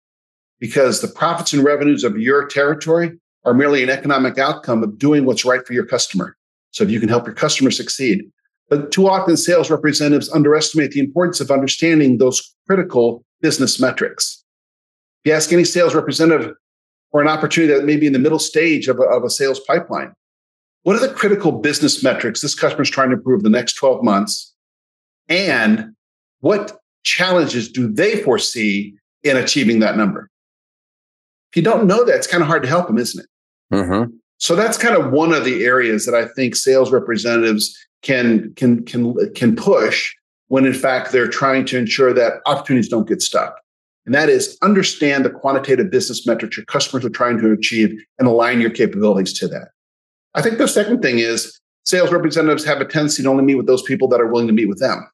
because 0.58 1.02
the 1.02 1.10
profits 1.10 1.52
and 1.52 1.66
revenues 1.66 2.06
of 2.06 2.18
your 2.18 2.48
territory 2.48 3.20
are 3.50 3.54
merely 3.56 3.82
an 3.82 3.90
economic 3.90 4.38
outcome 4.38 4.84
of 4.84 5.00
doing 5.00 5.26
what's 5.26 5.44
right 5.44 5.66
for 5.66 5.74
your 5.74 5.86
customer. 5.86 6.38
So 6.70 6.84
if 6.84 6.92
you 6.92 7.00
can 7.00 7.10
help 7.10 7.26
your 7.26 7.34
customer 7.34 7.72
succeed. 7.72 8.30
But 8.70 8.92
too 8.92 9.10
often, 9.10 9.38
sales 9.38 9.72
representatives 9.72 10.32
underestimate 10.32 10.92
the 10.92 11.00
importance 11.00 11.42
of 11.42 11.50
understanding 11.50 12.20
those 12.20 12.56
critical 12.68 13.26
business 13.42 13.80
metrics. 13.80 14.44
If 15.24 15.30
you 15.30 15.36
ask 15.36 15.52
any 15.52 15.64
sales 15.64 15.96
representative 15.96 16.54
for 17.12 17.24
an 17.24 17.28
opportunity 17.28 17.74
that 17.74 17.86
may 17.86 17.98
be 17.98 18.06
in 18.06 18.14
the 18.14 18.20
middle 18.20 18.38
stage 18.38 18.88
of 18.88 19.00
a, 19.00 19.04
of 19.04 19.24
a 19.24 19.32
sales 19.32 19.60
pipeline, 19.62 20.14
what 20.84 20.96
are 20.96 21.06
the 21.06 21.12
critical 21.12 21.52
business 21.52 22.04
metrics 22.04 22.42
this 22.42 22.54
customer 22.54 22.84
is 22.84 22.90
trying 22.92 23.10
to 23.10 23.16
improve 23.16 23.42
the 23.42 23.50
next 23.50 23.74
12 23.74 24.04
months? 24.04 24.54
And 25.28 25.96
what 26.42 26.78
challenges 27.04 27.72
do 27.72 27.92
they 27.92 28.22
foresee 28.22 28.94
in 29.24 29.38
achieving 29.38 29.80
that 29.80 29.98
number? 29.98 30.30
If 31.52 31.58
you 31.58 31.64
don't 31.64 31.88
know 31.88 32.06
that, 32.06 32.16
it's 32.16 32.28
kind 32.28 32.44
of 32.44 32.48
hard 32.48 32.62
to 32.62 32.70
help 32.70 32.86
them, 32.86 33.00
isn't 33.00 33.24
it? 33.24 33.30
Mm-hmm. 33.72 34.12
So 34.38 34.56
that's 34.56 34.78
kind 34.78 34.96
of 34.96 35.12
one 35.12 35.34
of 35.34 35.46
the 35.46 35.66
areas 35.66 36.06
that 36.06 36.16
I 36.16 36.26
think 36.28 36.56
sales 36.56 36.92
representatives 36.92 37.78
can 38.02 38.54
can 38.56 38.84
can 38.86 39.34
can 39.34 39.56
push 39.56 40.14
when 40.48 40.66
in 40.66 40.74
fact 40.74 41.12
they're 41.12 41.28
trying 41.28 41.66
to 41.66 41.78
ensure 41.78 42.14
that 42.14 42.42
opportunities 42.46 42.90
don't 42.90 43.08
get 43.08 43.22
stuck. 43.22 43.60
And 44.06 44.16
that 44.16 44.30
is 44.30 44.58
understand 44.62 45.26
the 45.26 45.30
quantitative 45.30 45.92
business 45.92 46.26
metrics 46.26 46.58
your 46.58 46.66
customers 46.66 47.06
are 47.06 47.10
trying 47.10 47.38
to 47.40 47.52
achieve 47.52 47.94
and 48.18 48.28
align 48.28 48.62
your 48.62 48.72
capabilities 48.72 49.34
to 49.34 49.48
that. 49.50 49.70
I 50.34 50.42
think 50.42 50.58
the 50.58 50.68
second 50.68 51.02
thing 51.02 51.20
is 51.20 51.60
sales 51.84 52.12
representatives 52.12 52.64
have 52.66 52.82
a 52.82 52.86
tendency 52.86 53.24
to 53.24 53.30
only 53.30 53.44
meet 53.44 53.56
with 53.56 53.68
those 53.68 53.84
people 53.84 54.08
that 54.08 54.22
are 54.22 54.28
willing 54.28 54.48
to 54.48 54.54
meet 54.54 54.68
with 54.68 54.80
them. 54.80 55.08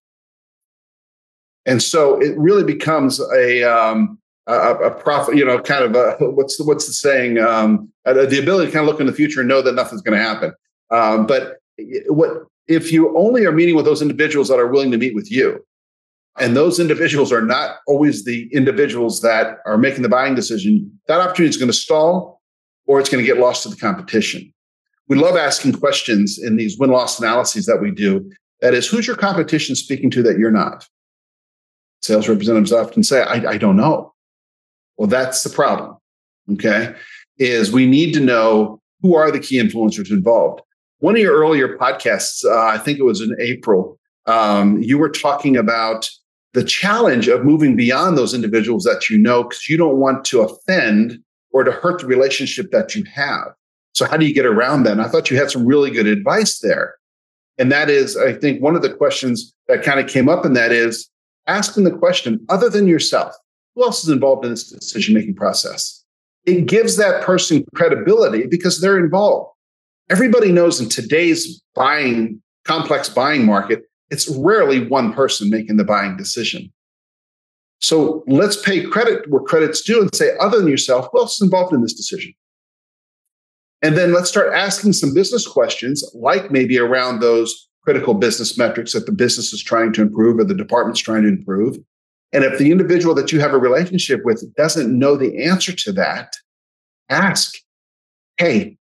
And 1.65 1.81
so 1.81 2.21
it 2.21 2.38
really 2.38 2.63
becomes 2.63 3.19
a 3.35 3.63
um, 3.63 4.19
a, 4.47 4.75
a 4.75 4.91
prophet, 4.91 5.35
you 5.35 5.45
know, 5.45 5.59
kind 5.59 5.83
of 5.83 5.95
a 5.95 6.17
what's 6.31 6.57
the, 6.57 6.63
what's 6.63 6.87
the 6.87 6.93
saying? 6.93 7.37
Um, 7.37 7.91
the 8.05 8.39
ability 8.39 8.67
to 8.67 8.71
kind 8.71 8.87
of 8.87 8.91
look 8.91 8.99
in 8.99 9.07
the 9.07 9.13
future 9.13 9.39
and 9.39 9.49
know 9.49 9.61
that 9.61 9.75
nothing's 9.75 10.01
going 10.01 10.17
to 10.17 10.23
happen. 10.23 10.53
Um, 10.91 11.25
but 11.25 11.57
what 12.07 12.43
if 12.67 12.91
you 12.91 13.15
only 13.17 13.45
are 13.45 13.51
meeting 13.51 13.75
with 13.75 13.85
those 13.85 14.01
individuals 14.01 14.47
that 14.49 14.59
are 14.59 14.67
willing 14.67 14.91
to 14.91 14.97
meet 14.97 15.15
with 15.15 15.31
you, 15.31 15.65
and 16.37 16.55
those 16.55 16.79
individuals 16.79 17.31
are 17.31 17.41
not 17.41 17.77
always 17.87 18.25
the 18.25 18.49
individuals 18.51 19.21
that 19.21 19.59
are 19.65 19.77
making 19.77 20.03
the 20.03 20.09
buying 20.09 20.35
decision, 20.35 20.91
that 21.07 21.21
opportunity 21.21 21.49
is 21.49 21.57
going 21.57 21.71
to 21.71 21.77
stall, 21.77 22.41
or 22.87 22.99
it's 22.99 23.09
going 23.09 23.23
to 23.23 23.27
get 23.27 23.39
lost 23.39 23.63
to 23.63 23.69
the 23.69 23.75
competition. 23.75 24.51
We 25.07 25.17
love 25.17 25.35
asking 25.35 25.73
questions 25.73 26.39
in 26.41 26.57
these 26.57 26.77
win 26.77 26.89
loss 26.89 27.19
analyses 27.19 27.65
that 27.67 27.81
we 27.81 27.91
do. 27.91 28.31
That 28.61 28.73
is, 28.73 28.87
who's 28.87 29.05
your 29.05 29.15
competition 29.15 29.75
speaking 29.75 30.09
to 30.11 30.23
that 30.23 30.39
you're 30.39 30.51
not? 30.51 30.87
Sales 32.01 32.27
representatives 32.27 32.71
often 32.71 33.03
say, 33.03 33.21
I, 33.21 33.51
I 33.51 33.57
don't 33.57 33.75
know. 33.75 34.13
Well, 34.97 35.07
that's 35.07 35.43
the 35.43 35.49
problem. 35.49 35.97
Okay. 36.53 36.93
Is 37.37 37.71
we 37.71 37.85
need 37.85 38.13
to 38.13 38.19
know 38.19 38.81
who 39.01 39.15
are 39.15 39.31
the 39.31 39.39
key 39.39 39.61
influencers 39.61 40.09
involved. 40.09 40.61
One 40.99 41.15
of 41.15 41.21
your 41.21 41.35
earlier 41.35 41.77
podcasts, 41.77 42.45
uh, 42.45 42.67
I 42.67 42.77
think 42.77 42.97
it 42.97 43.03
was 43.03 43.21
in 43.21 43.35
April, 43.39 43.99
um, 44.25 44.81
you 44.81 44.97
were 44.97 45.09
talking 45.09 45.55
about 45.57 46.09
the 46.53 46.63
challenge 46.63 47.27
of 47.27 47.43
moving 47.43 47.75
beyond 47.75 48.17
those 48.17 48.33
individuals 48.33 48.83
that 48.85 49.09
you 49.09 49.17
know 49.17 49.43
because 49.43 49.69
you 49.69 49.77
don't 49.77 49.97
want 49.97 50.23
to 50.25 50.41
offend 50.41 51.19
or 51.51 51.63
to 51.63 51.71
hurt 51.71 52.01
the 52.01 52.07
relationship 52.07 52.71
that 52.71 52.95
you 52.95 53.03
have. 53.13 53.47
So, 53.93 54.05
how 54.05 54.17
do 54.17 54.25
you 54.25 54.33
get 54.33 54.45
around 54.45 54.83
that? 54.83 54.93
And 54.93 55.01
I 55.01 55.07
thought 55.07 55.29
you 55.29 55.37
had 55.37 55.51
some 55.51 55.65
really 55.65 55.91
good 55.91 56.07
advice 56.07 56.59
there. 56.59 56.95
And 57.57 57.71
that 57.71 57.89
is, 57.89 58.17
I 58.17 58.33
think, 58.33 58.61
one 58.61 58.75
of 58.75 58.81
the 58.81 58.93
questions 58.93 59.53
that 59.67 59.83
kind 59.83 59.99
of 59.99 60.07
came 60.07 60.27
up 60.27 60.45
in 60.45 60.53
that 60.53 60.71
is 60.71 61.09
asking 61.47 61.83
the 61.83 61.91
question 61.91 62.45
other 62.49 62.69
than 62.69 62.87
yourself, 62.87 63.35
who 63.75 63.84
else 63.84 64.03
is 64.03 64.10
involved 64.10 64.46
in 64.46 64.51
this 64.51 64.70
decision 64.70 65.13
making 65.13 65.36
process? 65.36 66.03
It 66.46 66.65
gives 66.65 66.98
that 66.98 67.24
person 67.24 67.65
credibility 67.75 68.46
because 68.48 68.82
they're 68.82 69.03
involved. 69.03 69.51
Everybody 70.10 70.51
knows 70.51 70.79
in 70.79 70.89
today's 70.89 71.62
buying, 71.74 72.41
complex 72.63 73.10
buying 73.10 73.46
market, 73.46 73.84
it's 74.12 74.29
rarely 74.29 74.88
one 74.88 75.13
person 75.13 75.50
making 75.50 75.77
the 75.77 75.84
buying 75.84 76.15
decision. 76.15 76.72
So 77.82 78.24
let's 78.27 78.62
pay 78.62 78.84
credit 78.84 79.29
where 79.29 79.41
credit's 79.41 79.82
due 79.82 80.01
and 80.01 80.13
say, 80.15 80.32
other 80.39 80.60
than 80.60 80.67
yourself, 80.67 81.08
who 81.12 81.20
else 81.20 81.36
is 81.36 81.41
involved 81.41 81.74
in 81.74 81.82
this 81.82 81.94
decision? 81.94 82.34
And 83.82 83.98
then 83.98 84.13
let's 84.13 84.29
start 84.29 84.53
asking 84.53 84.94
some 84.94 85.13
business 85.13 85.48
questions, 85.48 86.03
like 86.13 86.51
maybe 86.51 86.79
around 86.79 87.20
those 87.20 87.67
critical 87.84 88.13
business 88.13 88.58
metrics 88.58 88.94
that 88.94 89.05
the 89.05 89.12
business 89.12 89.53
is 89.53 89.62
trying 89.62 89.94
to 89.94 90.01
improve 90.01 90.39
or 90.39 90.44
the 90.44 90.55
department's 90.55 91.01
trying 91.01 91.24
to 91.24 91.29
improve. 91.29 91.77
And 92.36 92.44
if 92.44 92.60
the 92.60 92.70
individual 92.70 93.15
that 93.15 93.32
you 93.32 93.39
have 93.39 93.54
a 93.54 93.58
relationship 93.58 94.20
with 94.25 94.54
doesn't 94.56 94.92
know 94.92 95.15
the 95.15 95.42
answer 95.42 95.72
to 95.74 95.94
that, 95.94 96.34
ask, 97.08 97.56
hey, 98.36 98.75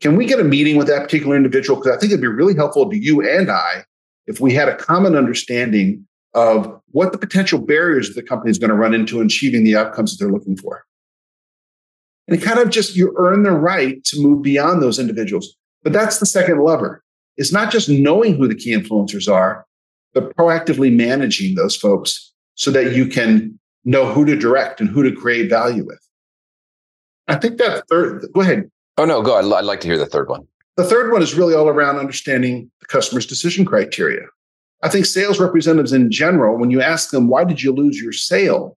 can 0.00 0.14
we 0.14 0.24
get 0.24 0.38
a 0.38 0.44
meeting 0.44 0.76
with 0.76 0.86
that 0.86 1.02
particular 1.02 1.34
individual? 1.34 1.80
Because 1.80 1.96
I 1.96 1.98
think 1.98 2.12
it'd 2.12 2.22
be 2.22 2.28
really 2.28 2.54
helpful 2.54 2.88
to 2.88 2.96
you 2.96 3.20
and 3.28 3.50
I 3.50 3.84
if 4.28 4.38
we 4.38 4.54
had 4.54 4.68
a 4.68 4.76
common 4.76 5.16
understanding 5.16 6.06
of 6.34 6.80
what 6.92 7.10
the 7.10 7.18
potential 7.18 7.58
barriers 7.58 8.14
the 8.14 8.22
company 8.22 8.52
is 8.52 8.58
going 8.58 8.70
to 8.70 8.76
run 8.76 8.94
into 8.94 9.20
in 9.20 9.26
achieving 9.26 9.64
the 9.64 9.74
outcomes 9.74 10.16
that 10.16 10.24
they're 10.24 10.32
looking 10.32 10.56
for. 10.56 10.84
And 12.28 12.40
it 12.40 12.44
kind 12.44 12.60
of 12.60 12.70
just 12.70 12.94
you 12.94 13.12
earn 13.16 13.42
the 13.42 13.50
right 13.50 14.02
to 14.04 14.22
move 14.22 14.42
beyond 14.42 14.80
those 14.80 15.00
individuals. 15.00 15.56
But 15.82 15.92
that's 15.92 16.20
the 16.20 16.26
second 16.26 16.62
lever. 16.62 17.02
It's 17.36 17.52
not 17.52 17.72
just 17.72 17.88
knowing 17.88 18.36
who 18.36 18.46
the 18.46 18.54
key 18.54 18.72
influencers 18.72 19.28
are, 19.28 19.66
but 20.14 20.36
proactively 20.36 20.94
managing 20.94 21.56
those 21.56 21.74
folks 21.74 22.31
so 22.62 22.70
that 22.70 22.94
you 22.94 23.06
can 23.06 23.58
know 23.84 24.06
who 24.06 24.24
to 24.24 24.36
direct 24.36 24.80
and 24.80 24.88
who 24.88 25.02
to 25.02 25.10
create 25.10 25.50
value 25.50 25.84
with. 25.84 25.98
I 27.26 27.34
think 27.34 27.58
that 27.58 27.82
third, 27.88 28.24
go 28.32 28.40
ahead. 28.40 28.70
Oh, 28.98 29.04
no, 29.04 29.20
go. 29.20 29.36
I'd 29.36 29.64
like 29.64 29.80
to 29.80 29.88
hear 29.88 29.98
the 29.98 30.06
third 30.06 30.28
one. 30.28 30.46
The 30.76 30.84
third 30.84 31.10
one 31.10 31.22
is 31.22 31.34
really 31.34 31.56
all 31.56 31.68
around 31.68 31.98
understanding 31.98 32.70
the 32.78 32.86
customer's 32.86 33.26
decision 33.26 33.64
criteria. 33.64 34.26
I 34.80 34.88
think 34.88 35.06
sales 35.06 35.40
representatives 35.40 35.92
in 35.92 36.12
general, 36.12 36.56
when 36.56 36.70
you 36.70 36.80
ask 36.80 37.10
them, 37.10 37.26
why 37.26 37.42
did 37.42 37.64
you 37.64 37.72
lose 37.72 38.00
your 38.00 38.12
sale? 38.12 38.76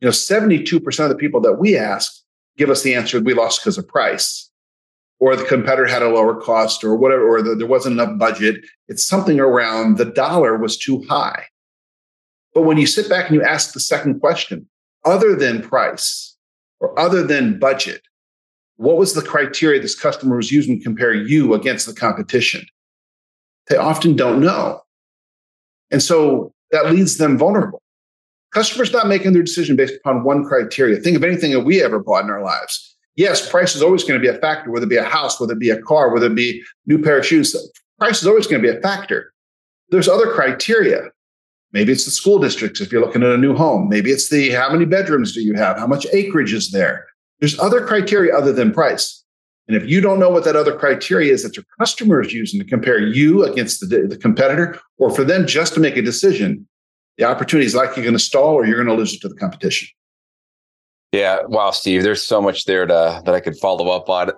You 0.00 0.06
know, 0.06 0.12
72% 0.12 1.04
of 1.04 1.10
the 1.10 1.14
people 1.14 1.42
that 1.42 1.58
we 1.58 1.76
ask 1.76 2.22
give 2.56 2.70
us 2.70 2.82
the 2.82 2.94
answer 2.94 3.20
we 3.20 3.34
lost 3.34 3.60
because 3.60 3.76
of 3.76 3.86
price 3.86 4.50
or 5.20 5.36
the 5.36 5.44
competitor 5.44 5.86
had 5.86 6.02
a 6.02 6.08
lower 6.08 6.40
cost 6.40 6.82
or 6.82 6.94
whatever, 6.94 7.28
or 7.28 7.42
the, 7.42 7.54
there 7.54 7.66
wasn't 7.66 8.00
enough 8.00 8.18
budget. 8.18 8.64
It's 8.86 9.04
something 9.04 9.38
around 9.38 9.98
the 9.98 10.06
dollar 10.06 10.56
was 10.56 10.78
too 10.78 11.04
high. 11.10 11.44
But 12.58 12.64
when 12.64 12.76
you 12.76 12.88
sit 12.88 13.08
back 13.08 13.26
and 13.26 13.36
you 13.36 13.42
ask 13.44 13.72
the 13.72 13.78
second 13.78 14.18
question, 14.18 14.68
other 15.04 15.36
than 15.36 15.62
price 15.62 16.36
or 16.80 16.98
other 16.98 17.24
than 17.24 17.56
budget, 17.56 18.02
what 18.78 18.96
was 18.96 19.14
the 19.14 19.22
criteria 19.22 19.80
this 19.80 19.94
customer 19.94 20.34
was 20.34 20.50
using 20.50 20.76
to 20.76 20.82
compare 20.82 21.14
you 21.14 21.54
against 21.54 21.86
the 21.86 21.94
competition? 21.94 22.66
They 23.68 23.76
often 23.76 24.16
don't 24.16 24.40
know. 24.40 24.80
And 25.92 26.02
so 26.02 26.52
that 26.72 26.90
leaves 26.90 27.18
them 27.18 27.38
vulnerable. 27.38 27.80
Customers 28.52 28.92
not 28.92 29.06
making 29.06 29.34
their 29.34 29.44
decision 29.44 29.76
based 29.76 29.94
upon 29.94 30.24
one 30.24 30.44
criteria. 30.44 30.98
Think 30.98 31.16
of 31.16 31.22
anything 31.22 31.52
that 31.52 31.60
we 31.60 31.80
ever 31.80 32.00
bought 32.00 32.24
in 32.24 32.30
our 32.30 32.42
lives. 32.42 32.96
Yes, 33.14 33.48
price 33.48 33.76
is 33.76 33.84
always 33.84 34.02
going 34.02 34.20
to 34.20 34.28
be 34.32 34.36
a 34.36 34.40
factor, 34.40 34.72
whether 34.72 34.86
it 34.86 34.90
be 34.90 34.96
a 34.96 35.04
house, 35.04 35.38
whether 35.38 35.52
it 35.52 35.60
be 35.60 35.70
a 35.70 35.80
car, 35.82 36.12
whether 36.12 36.26
it 36.26 36.34
be 36.34 36.60
new 36.86 37.00
pair 37.00 37.20
of 37.20 37.24
shoes. 37.24 37.54
Price 38.00 38.20
is 38.20 38.26
always 38.26 38.48
going 38.48 38.60
to 38.60 38.68
be 38.68 38.76
a 38.76 38.80
factor. 38.80 39.32
There's 39.90 40.08
other 40.08 40.32
criteria. 40.32 41.12
Maybe 41.72 41.92
it's 41.92 42.04
the 42.04 42.10
school 42.10 42.38
districts 42.38 42.80
if 42.80 42.90
you're 42.90 43.04
looking 43.04 43.22
at 43.22 43.30
a 43.30 43.36
new 43.36 43.54
home. 43.54 43.88
Maybe 43.88 44.10
it's 44.10 44.30
the 44.30 44.50
how 44.50 44.72
many 44.72 44.86
bedrooms 44.86 45.34
do 45.34 45.42
you 45.42 45.54
have? 45.54 45.78
How 45.78 45.86
much 45.86 46.06
acreage 46.12 46.52
is 46.52 46.70
there? 46.70 47.06
There's 47.40 47.58
other 47.58 47.84
criteria 47.84 48.36
other 48.36 48.52
than 48.52 48.72
price. 48.72 49.22
And 49.68 49.76
if 49.76 49.86
you 49.86 50.00
don't 50.00 50.18
know 50.18 50.30
what 50.30 50.44
that 50.44 50.56
other 50.56 50.74
criteria 50.74 51.32
is 51.32 51.42
that 51.42 51.56
your 51.56 51.64
customer 51.78 52.22
is 52.22 52.32
using 52.32 52.58
to 52.58 52.64
compare 52.64 52.98
you 52.98 53.44
against 53.44 53.80
the, 53.80 54.06
the 54.06 54.16
competitor 54.16 54.80
or 54.96 55.10
for 55.10 55.24
them 55.24 55.46
just 55.46 55.74
to 55.74 55.80
make 55.80 55.96
a 55.98 56.02
decision, 56.02 56.66
the 57.18 57.24
opportunity 57.24 57.66
is 57.66 57.74
likely 57.74 58.02
going 58.02 58.14
to 58.14 58.18
stall 58.18 58.54
or 58.54 58.64
you're 58.64 58.82
going 58.82 58.88
to 58.88 58.94
lose 58.94 59.12
it 59.12 59.20
to 59.20 59.28
the 59.28 59.34
competition. 59.34 59.88
Yeah. 61.12 61.40
Wow, 61.46 61.72
Steve, 61.72 62.02
there's 62.02 62.22
so 62.22 62.40
much 62.40 62.64
there 62.64 62.86
to, 62.86 63.22
that 63.24 63.34
I 63.34 63.40
could 63.40 63.58
follow 63.58 63.90
up 63.90 64.08
on. 64.08 64.30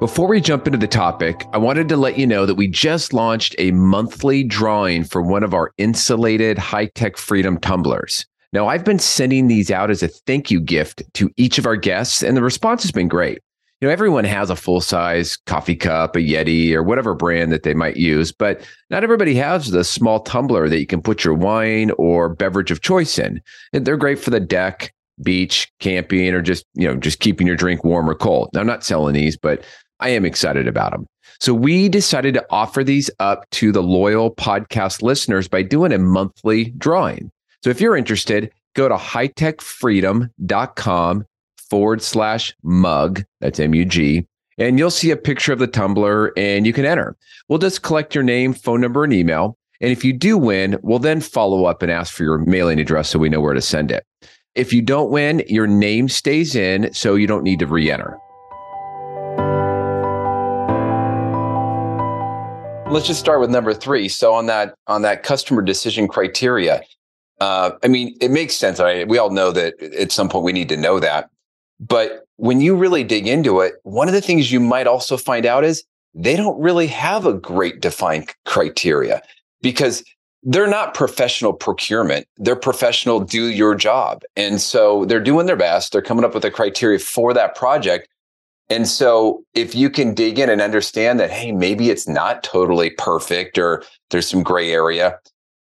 Before 0.00 0.26
we 0.26 0.40
jump 0.40 0.66
into 0.66 0.78
the 0.78 0.88
topic, 0.88 1.44
I 1.52 1.58
wanted 1.58 1.88
to 1.90 1.96
let 1.96 2.18
you 2.18 2.26
know 2.26 2.46
that 2.46 2.54
we 2.54 2.66
just 2.66 3.12
launched 3.12 3.54
a 3.58 3.70
monthly 3.72 4.42
drawing 4.42 5.04
for 5.04 5.20
one 5.20 5.44
of 5.44 5.52
our 5.52 5.72
insulated 5.76 6.56
high 6.56 6.86
tech 6.86 7.18
freedom 7.18 7.60
tumblers. 7.60 8.24
Now, 8.52 8.66
I've 8.66 8.84
been 8.84 8.98
sending 8.98 9.46
these 9.46 9.70
out 9.70 9.90
as 9.90 10.02
a 10.02 10.08
thank 10.08 10.50
you 10.50 10.58
gift 10.58 11.02
to 11.14 11.30
each 11.36 11.58
of 11.58 11.66
our 11.66 11.76
guests, 11.76 12.22
and 12.22 12.34
the 12.34 12.42
response 12.42 12.82
has 12.82 12.92
been 12.92 13.08
great 13.08 13.40
you 13.80 13.88
know, 13.88 13.92
everyone 13.92 14.24
has 14.24 14.50
a 14.50 14.56
full 14.56 14.80
size 14.80 15.38
coffee 15.46 15.76
cup, 15.76 16.14
a 16.14 16.18
Yeti, 16.18 16.74
or 16.74 16.82
whatever 16.82 17.14
brand 17.14 17.50
that 17.50 17.62
they 17.62 17.72
might 17.72 17.96
use, 17.96 18.30
but 18.30 18.60
not 18.90 19.02
everybody 19.02 19.34
has 19.34 19.70
the 19.70 19.84
small 19.84 20.20
tumbler 20.20 20.68
that 20.68 20.78
you 20.78 20.86
can 20.86 21.00
put 21.00 21.24
your 21.24 21.32
wine 21.34 21.90
or 21.92 22.28
beverage 22.28 22.70
of 22.70 22.82
choice 22.82 23.18
in. 23.18 23.40
And 23.72 23.86
they're 23.86 23.96
great 23.96 24.18
for 24.18 24.28
the 24.28 24.40
deck, 24.40 24.92
beach, 25.22 25.72
camping, 25.78 26.34
or 26.34 26.42
just, 26.42 26.66
you 26.74 26.86
know, 26.86 26.94
just 26.96 27.20
keeping 27.20 27.46
your 27.46 27.56
drink 27.56 27.82
warm 27.82 28.08
or 28.08 28.14
cold. 28.14 28.50
Now, 28.52 28.60
I'm 28.60 28.66
not 28.66 28.84
selling 28.84 29.14
these, 29.14 29.38
but 29.38 29.64
I 30.00 30.08
am 30.10 30.24
excited 30.24 30.66
about 30.66 30.90
them. 30.92 31.06
So 31.38 31.54
we 31.54 31.88
decided 31.88 32.34
to 32.34 32.44
offer 32.50 32.82
these 32.84 33.10
up 33.18 33.48
to 33.50 33.72
the 33.72 33.82
loyal 33.82 34.34
podcast 34.34 35.02
listeners 35.02 35.48
by 35.48 35.62
doing 35.62 35.92
a 35.92 35.98
monthly 35.98 36.70
drawing. 36.72 37.30
So 37.62 37.70
if 37.70 37.80
you're 37.80 37.96
interested, 37.96 38.52
go 38.74 38.88
to 38.88 38.96
hightechfreedom.com 38.96 41.26
forward 41.70 42.02
slash 42.02 42.54
mug. 42.62 43.22
That's 43.40 43.60
M 43.60 43.74
U 43.74 43.84
G. 43.84 44.26
And 44.58 44.78
you'll 44.78 44.90
see 44.90 45.10
a 45.10 45.16
picture 45.16 45.52
of 45.54 45.58
the 45.58 45.66
tumbler 45.66 46.32
and 46.36 46.66
you 46.66 46.74
can 46.74 46.84
enter. 46.84 47.16
We'll 47.48 47.58
just 47.58 47.82
collect 47.82 48.14
your 48.14 48.24
name, 48.24 48.52
phone 48.52 48.82
number, 48.82 49.04
and 49.04 49.12
email. 49.12 49.56
And 49.80 49.90
if 49.90 50.04
you 50.04 50.12
do 50.12 50.36
win, 50.36 50.78
we'll 50.82 50.98
then 50.98 51.22
follow 51.22 51.64
up 51.64 51.82
and 51.82 51.90
ask 51.90 52.12
for 52.12 52.24
your 52.24 52.36
mailing 52.38 52.78
address 52.78 53.08
so 53.08 53.18
we 53.18 53.30
know 53.30 53.40
where 53.40 53.54
to 53.54 53.62
send 53.62 53.90
it. 53.90 54.04
If 54.54 54.74
you 54.74 54.82
don't 54.82 55.10
win, 55.10 55.42
your 55.48 55.66
name 55.66 56.10
stays 56.10 56.54
in, 56.54 56.92
so 56.92 57.14
you 57.14 57.26
don't 57.26 57.44
need 57.44 57.60
to 57.60 57.66
re 57.66 57.90
enter. 57.90 58.18
Let's 62.90 63.06
just 63.06 63.20
start 63.20 63.40
with 63.40 63.50
number 63.50 63.72
three. 63.72 64.08
So 64.08 64.34
on 64.34 64.46
that 64.46 64.74
on 64.88 65.02
that 65.02 65.22
customer 65.22 65.62
decision 65.62 66.08
criteria, 66.08 66.82
uh, 67.40 67.70
I 67.84 67.88
mean, 67.88 68.16
it 68.20 68.32
makes 68.32 68.56
sense. 68.56 68.80
I, 68.80 69.04
we 69.04 69.16
all 69.16 69.30
know 69.30 69.52
that 69.52 69.80
at 69.80 70.10
some 70.10 70.28
point 70.28 70.44
we 70.44 70.52
need 70.52 70.68
to 70.70 70.76
know 70.76 70.98
that. 70.98 71.30
But 71.78 72.24
when 72.36 72.60
you 72.60 72.74
really 72.74 73.04
dig 73.04 73.28
into 73.28 73.60
it, 73.60 73.74
one 73.84 74.08
of 74.08 74.14
the 74.14 74.20
things 74.20 74.50
you 74.50 74.58
might 74.58 74.88
also 74.88 75.16
find 75.16 75.46
out 75.46 75.64
is 75.64 75.84
they 76.14 76.34
don't 76.34 76.60
really 76.60 76.88
have 76.88 77.26
a 77.26 77.32
great 77.32 77.80
defined 77.80 78.34
criteria 78.44 79.22
because 79.62 80.02
they're 80.42 80.66
not 80.66 80.92
professional 80.92 81.52
procurement. 81.52 82.26
They're 82.38 82.56
professional 82.56 83.20
do 83.20 83.46
your 83.46 83.76
job. 83.76 84.22
And 84.36 84.60
so 84.60 85.04
they're 85.04 85.20
doing 85.20 85.46
their 85.46 85.56
best. 85.56 85.92
They're 85.92 86.02
coming 86.02 86.24
up 86.24 86.34
with 86.34 86.44
a 86.44 86.50
criteria 86.50 86.98
for 86.98 87.32
that 87.34 87.54
project. 87.54 88.08
And 88.70 88.86
so 88.86 89.42
if 89.54 89.74
you 89.74 89.90
can 89.90 90.14
dig 90.14 90.38
in 90.38 90.48
and 90.48 90.62
understand 90.62 91.18
that, 91.18 91.30
hey, 91.30 91.50
maybe 91.50 91.90
it's 91.90 92.06
not 92.08 92.44
totally 92.44 92.90
perfect 92.90 93.58
or 93.58 93.82
there's 94.10 94.28
some 94.28 94.44
gray 94.44 94.72
area, 94.72 95.18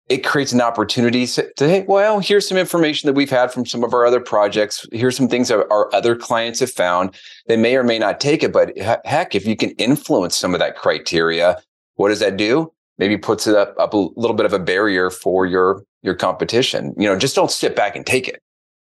it 0.09 0.25
creates 0.25 0.53
an 0.53 0.61
opportunity 0.61 1.27
to, 1.27 1.51
hey, 1.57 1.85
well, 1.89 2.21
here's 2.21 2.47
some 2.47 2.59
information 2.59 3.07
that 3.07 3.15
we've 3.15 3.31
had 3.31 3.53
from 3.53 3.67
some 3.67 3.83
of 3.83 3.93
our 3.93 4.07
other 4.07 4.21
projects. 4.21 4.87
Here's 4.93 5.17
some 5.17 5.29
things 5.29 5.49
that 5.49 5.67
our 5.71 5.95
other 5.95 6.17
clients 6.17 6.61
have 6.61 6.71
found. 6.71 7.15
They 7.47 7.57
may 7.57 7.77
or 7.77 7.83
may 7.83 7.99
not 7.99 8.21
take 8.21 8.43
it, 8.43 8.53
but 8.53 8.77
heck, 8.79 9.35
if 9.35 9.47
you 9.47 9.57
can 9.57 9.71
influence 9.73 10.37
some 10.37 10.55
of 10.55 10.61
that 10.61 10.77
criteria, 10.77 11.59
what 11.97 12.09
does 12.11 12.21
that 12.21 12.37
do? 12.37 12.73
Maybe 12.99 13.17
puts 13.17 13.47
it 13.47 13.55
up, 13.55 13.75
up 13.79 13.95
a 13.95 14.09
little 14.17 14.35
bit 14.35 14.47
of 14.47 14.53
a 14.53 14.59
barrier 14.59 15.11
for 15.11 15.47
your 15.47 15.83
your 16.03 16.15
competition. 16.15 16.95
You 16.97 17.09
know, 17.09 17.19
just 17.19 17.35
don't 17.35 17.51
sit 17.51 17.75
back 17.75 17.97
and 17.97 18.07
take 18.07 18.29
it. 18.29 18.41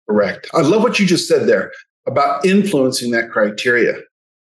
Correct. 0.09 0.49
I 0.53 0.61
love 0.61 0.81
what 0.81 0.99
you 0.99 1.05
just 1.05 1.27
said 1.27 1.47
there 1.47 1.71
about 2.07 2.45
influencing 2.45 3.11
that 3.11 3.29
criteria. 3.29 3.95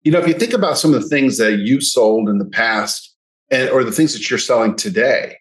You 0.02 0.10
know, 0.10 0.18
if 0.18 0.26
you 0.26 0.34
think 0.34 0.52
about 0.52 0.78
some 0.78 0.92
of 0.94 1.02
the 1.02 1.08
things 1.08 1.38
that 1.38 1.58
you 1.58 1.80
sold 1.80 2.28
in 2.28 2.38
the 2.38 2.44
past 2.44 3.14
and 3.50 3.70
or 3.70 3.84
the 3.84 3.92
things 3.92 4.12
that 4.14 4.28
you're 4.28 4.38
selling 4.38 4.74
today, 4.74 5.36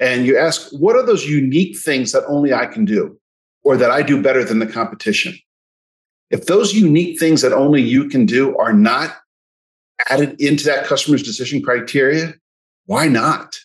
and 0.00 0.24
you 0.24 0.38
ask, 0.38 0.70
what 0.70 0.94
are 0.94 1.04
those 1.04 1.26
unique 1.26 1.76
things 1.76 2.12
that 2.12 2.24
only 2.26 2.52
I 2.52 2.66
can 2.66 2.84
do 2.84 3.18
or 3.64 3.76
that 3.76 3.90
I 3.90 4.02
do 4.02 4.22
better 4.22 4.44
than 4.44 4.60
the 4.60 4.66
competition? 4.66 5.36
If 6.30 6.46
those 6.46 6.74
unique 6.74 7.18
things 7.18 7.40
that 7.42 7.52
only 7.52 7.82
you 7.82 8.08
can 8.08 8.24
do 8.24 8.56
are 8.58 8.72
not 8.72 9.16
added 10.08 10.40
into 10.40 10.64
that 10.66 10.84
customer's 10.84 11.22
decision 11.24 11.60
criteria, 11.60 12.34
why 12.86 13.08
not? 13.08 13.56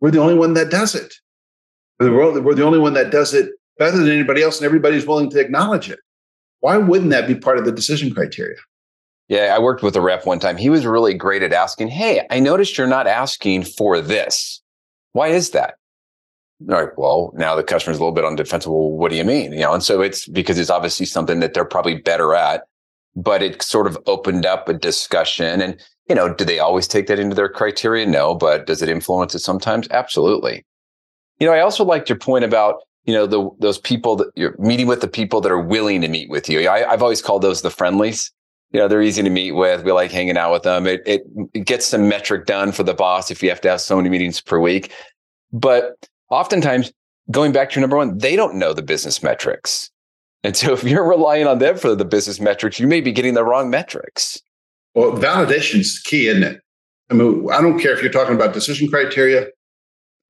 We're 0.00 0.10
the 0.10 0.20
only 0.20 0.34
one 0.34 0.52
that 0.54 0.70
does 0.70 0.94
it. 0.94 1.14
We're 1.98 2.54
the 2.54 2.64
only 2.64 2.78
one 2.78 2.94
that 2.94 3.10
does 3.10 3.32
it 3.32 3.52
better 3.78 3.96
than 3.96 4.10
anybody 4.10 4.42
else, 4.42 4.58
and 4.58 4.66
everybody's 4.66 5.06
willing 5.06 5.30
to 5.30 5.40
acknowledge 5.40 5.88
it. 5.88 6.00
Why 6.60 6.76
wouldn't 6.76 7.10
that 7.10 7.26
be 7.26 7.34
part 7.34 7.56
of 7.56 7.64
the 7.64 7.72
decision 7.72 8.12
criteria? 8.12 8.58
Yeah, 9.30 9.54
I 9.54 9.60
worked 9.60 9.84
with 9.84 9.94
a 9.94 10.00
rep 10.00 10.26
one 10.26 10.40
time. 10.40 10.56
He 10.56 10.70
was 10.70 10.84
really 10.84 11.14
great 11.14 11.44
at 11.44 11.52
asking, 11.52 11.86
Hey, 11.86 12.26
I 12.30 12.40
noticed 12.40 12.76
you're 12.76 12.88
not 12.88 13.06
asking 13.06 13.62
for 13.62 14.00
this. 14.00 14.60
Why 15.12 15.28
is 15.28 15.50
that? 15.50 15.74
All 16.68 16.82
right, 16.82 16.92
well, 16.98 17.32
now 17.36 17.54
the 17.54 17.62
customer's 17.62 17.98
a 17.98 18.00
little 18.00 18.12
bit 18.12 18.24
on 18.24 18.34
defensive. 18.34 18.72
Well, 18.72 18.90
what 18.90 19.12
do 19.12 19.16
you 19.16 19.24
mean? 19.24 19.52
You 19.52 19.60
know, 19.60 19.72
and 19.72 19.84
so 19.84 20.02
it's 20.02 20.26
because 20.26 20.58
it's 20.58 20.68
obviously 20.68 21.06
something 21.06 21.38
that 21.38 21.54
they're 21.54 21.64
probably 21.64 21.94
better 21.94 22.34
at, 22.34 22.64
but 23.14 23.40
it 23.40 23.62
sort 23.62 23.86
of 23.86 23.96
opened 24.06 24.46
up 24.46 24.68
a 24.68 24.74
discussion. 24.74 25.62
And, 25.62 25.80
you 26.08 26.16
know, 26.16 26.34
do 26.34 26.44
they 26.44 26.58
always 26.58 26.88
take 26.88 27.06
that 27.06 27.20
into 27.20 27.36
their 27.36 27.48
criteria? 27.48 28.06
No, 28.06 28.34
but 28.34 28.66
does 28.66 28.82
it 28.82 28.88
influence 28.88 29.36
it 29.36 29.38
sometimes? 29.38 29.86
Absolutely. 29.92 30.66
You 31.38 31.46
know, 31.46 31.52
I 31.52 31.60
also 31.60 31.84
liked 31.84 32.08
your 32.08 32.18
point 32.18 32.44
about, 32.44 32.80
you 33.04 33.14
know, 33.14 33.28
the, 33.28 33.48
those 33.60 33.78
people 33.78 34.16
that 34.16 34.32
you're 34.34 34.56
meeting 34.58 34.88
with 34.88 35.02
the 35.02 35.08
people 35.08 35.40
that 35.42 35.52
are 35.52 35.62
willing 35.62 36.00
to 36.00 36.08
meet 36.08 36.28
with 36.28 36.48
you. 36.48 36.68
I, 36.68 36.90
I've 36.90 37.02
always 37.02 37.22
called 37.22 37.42
those 37.42 37.62
the 37.62 37.70
friendlies 37.70 38.32
you 38.72 38.78
know 38.78 38.88
they're 38.88 39.02
easy 39.02 39.22
to 39.22 39.30
meet 39.30 39.52
with. 39.52 39.84
We 39.84 39.92
like 39.92 40.12
hanging 40.12 40.36
out 40.36 40.52
with 40.52 40.62
them. 40.62 40.86
It, 40.86 41.02
it, 41.06 41.22
it 41.54 41.66
gets 41.66 41.86
some 41.86 42.08
metric 42.08 42.46
done 42.46 42.72
for 42.72 42.82
the 42.82 42.94
boss 42.94 43.30
if 43.30 43.42
you 43.42 43.48
have 43.48 43.60
to 43.62 43.70
have 43.70 43.80
so 43.80 43.96
many 43.96 44.08
meetings 44.08 44.40
per 44.40 44.60
week. 44.60 44.92
But 45.52 46.06
oftentimes 46.30 46.92
going 47.30 47.52
back 47.52 47.70
to 47.70 47.74
your 47.76 47.82
number 47.82 47.96
one 47.96 48.18
they 48.18 48.36
don't 48.36 48.54
know 48.54 48.72
the 48.72 48.82
business 48.82 49.22
metrics. 49.22 49.90
And 50.42 50.56
so 50.56 50.72
if 50.74 50.84
you're 50.84 51.08
relying 51.08 51.46
on 51.46 51.58
them 51.58 51.76
for 51.76 51.94
the 51.94 52.04
business 52.04 52.40
metrics 52.40 52.78
you 52.78 52.86
may 52.86 53.00
be 53.00 53.12
getting 53.12 53.34
the 53.34 53.44
wrong 53.44 53.70
metrics. 53.70 54.40
Well 54.94 55.12
validation 55.12 55.80
is 55.80 56.00
key 56.04 56.28
isn't 56.28 56.44
it? 56.44 56.60
I 57.10 57.14
mean 57.14 57.48
i 57.50 57.60
don't 57.60 57.80
care 57.80 57.92
if 57.92 58.02
you're 58.02 58.12
talking 58.12 58.34
about 58.34 58.54
decision 58.54 58.88
criteria 58.88 59.48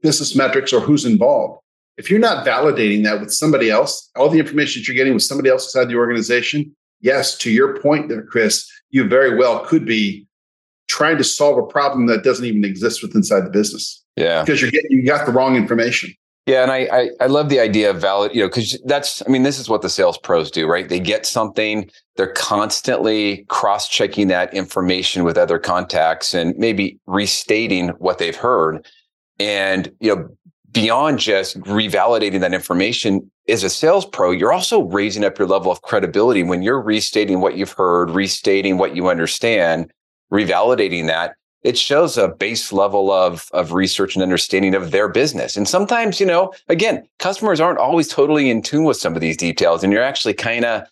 business 0.02 0.34
metrics 0.34 0.72
or 0.72 0.80
who's 0.80 1.04
involved. 1.04 1.60
If 1.98 2.10
you're 2.10 2.20
not 2.20 2.46
validating 2.46 3.04
that 3.04 3.20
with 3.20 3.32
somebody 3.32 3.70
else 3.70 4.10
all 4.16 4.30
the 4.30 4.38
information 4.38 4.80
that 4.80 4.88
you're 4.88 4.96
getting 4.96 5.12
with 5.12 5.22
somebody 5.22 5.50
else 5.50 5.66
inside 5.66 5.90
the 5.90 5.96
organization 5.96 6.74
yes, 7.00 7.36
to 7.38 7.50
your 7.50 7.80
point 7.80 8.08
there, 8.08 8.22
Chris, 8.22 8.70
you 8.90 9.08
very 9.08 9.36
well 9.36 9.64
could 9.64 9.84
be 9.84 10.26
trying 10.88 11.16
to 11.18 11.24
solve 11.24 11.56
a 11.56 11.66
problem 11.66 12.06
that 12.06 12.24
doesn't 12.24 12.44
even 12.44 12.64
exist 12.64 13.02
within 13.02 13.18
inside 13.18 13.44
the 13.46 13.50
business. 13.50 14.02
Yeah. 14.16 14.42
Because 14.42 14.60
you're 14.60 14.70
getting 14.70 14.90
you 14.90 15.06
got 15.06 15.26
the 15.26 15.32
wrong 15.32 15.56
information. 15.56 16.12
Yeah, 16.46 16.62
and 16.62 16.72
I, 16.72 16.88
I, 16.90 17.10
I 17.20 17.26
love 17.26 17.48
the 17.48 17.60
idea 17.60 17.90
of 17.90 18.00
valid, 18.00 18.34
you 18.34 18.40
know, 18.40 18.48
because 18.48 18.80
that's 18.86 19.22
I 19.24 19.30
mean, 19.30 19.44
this 19.44 19.58
is 19.58 19.68
what 19.68 19.82
the 19.82 19.88
sales 19.88 20.18
pros 20.18 20.50
do, 20.50 20.66
right? 20.66 20.88
They 20.88 20.98
get 20.98 21.26
something, 21.26 21.88
they're 22.16 22.32
constantly 22.32 23.44
cross-checking 23.48 24.28
that 24.28 24.52
information 24.52 25.22
with 25.22 25.38
other 25.38 25.58
contacts 25.58 26.34
and 26.34 26.56
maybe 26.56 26.98
restating 27.06 27.90
what 27.98 28.18
they've 28.18 28.34
heard. 28.34 28.84
And 29.38 29.92
you 30.00 30.16
know, 30.16 30.36
beyond 30.72 31.18
just 31.18 31.58
revalidating 31.60 32.40
that 32.40 32.54
information 32.54 33.30
as 33.48 33.64
a 33.64 33.70
sales 33.70 34.06
pro, 34.06 34.30
you're 34.30 34.52
also 34.52 34.82
raising 34.82 35.24
up 35.24 35.38
your 35.38 35.48
level 35.48 35.72
of 35.72 35.82
credibility 35.82 36.42
when 36.42 36.62
you're 36.62 36.80
restating 36.80 37.40
what 37.40 37.56
you've 37.56 37.72
heard, 37.72 38.10
restating 38.10 38.78
what 38.78 38.94
you 38.94 39.08
understand, 39.08 39.90
revalidating 40.32 41.06
that. 41.06 41.34
It 41.62 41.76
shows 41.76 42.16
a 42.16 42.28
base 42.28 42.72
level 42.72 43.10
of, 43.12 43.50
of 43.52 43.72
research 43.72 44.14
and 44.14 44.22
understanding 44.22 44.74
of 44.74 44.92
their 44.92 45.08
business. 45.08 45.56
And 45.56 45.68
sometimes, 45.68 46.18
you 46.18 46.24
know, 46.24 46.54
again, 46.68 47.06
customers 47.18 47.60
aren't 47.60 47.78
always 47.78 48.08
totally 48.08 48.48
in 48.48 48.62
tune 48.62 48.84
with 48.84 48.96
some 48.96 49.14
of 49.14 49.20
these 49.20 49.36
details. 49.36 49.84
And 49.84 49.92
you're 49.92 50.02
actually 50.02 50.32
kind 50.32 50.64
of, 50.64 50.84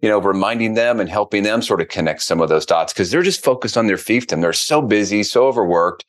you 0.00 0.08
know, 0.08 0.20
reminding 0.20 0.74
them 0.74 1.00
and 1.00 1.08
helping 1.08 1.42
them 1.42 1.60
sort 1.60 1.80
of 1.80 1.88
connect 1.88 2.22
some 2.22 2.40
of 2.40 2.48
those 2.48 2.66
dots 2.66 2.92
because 2.92 3.10
they're 3.10 3.22
just 3.22 3.42
focused 3.42 3.76
on 3.76 3.88
their 3.88 3.96
fiefdom. 3.96 4.42
They're 4.42 4.52
so 4.52 4.80
busy, 4.80 5.24
so 5.24 5.46
overworked 5.46 6.04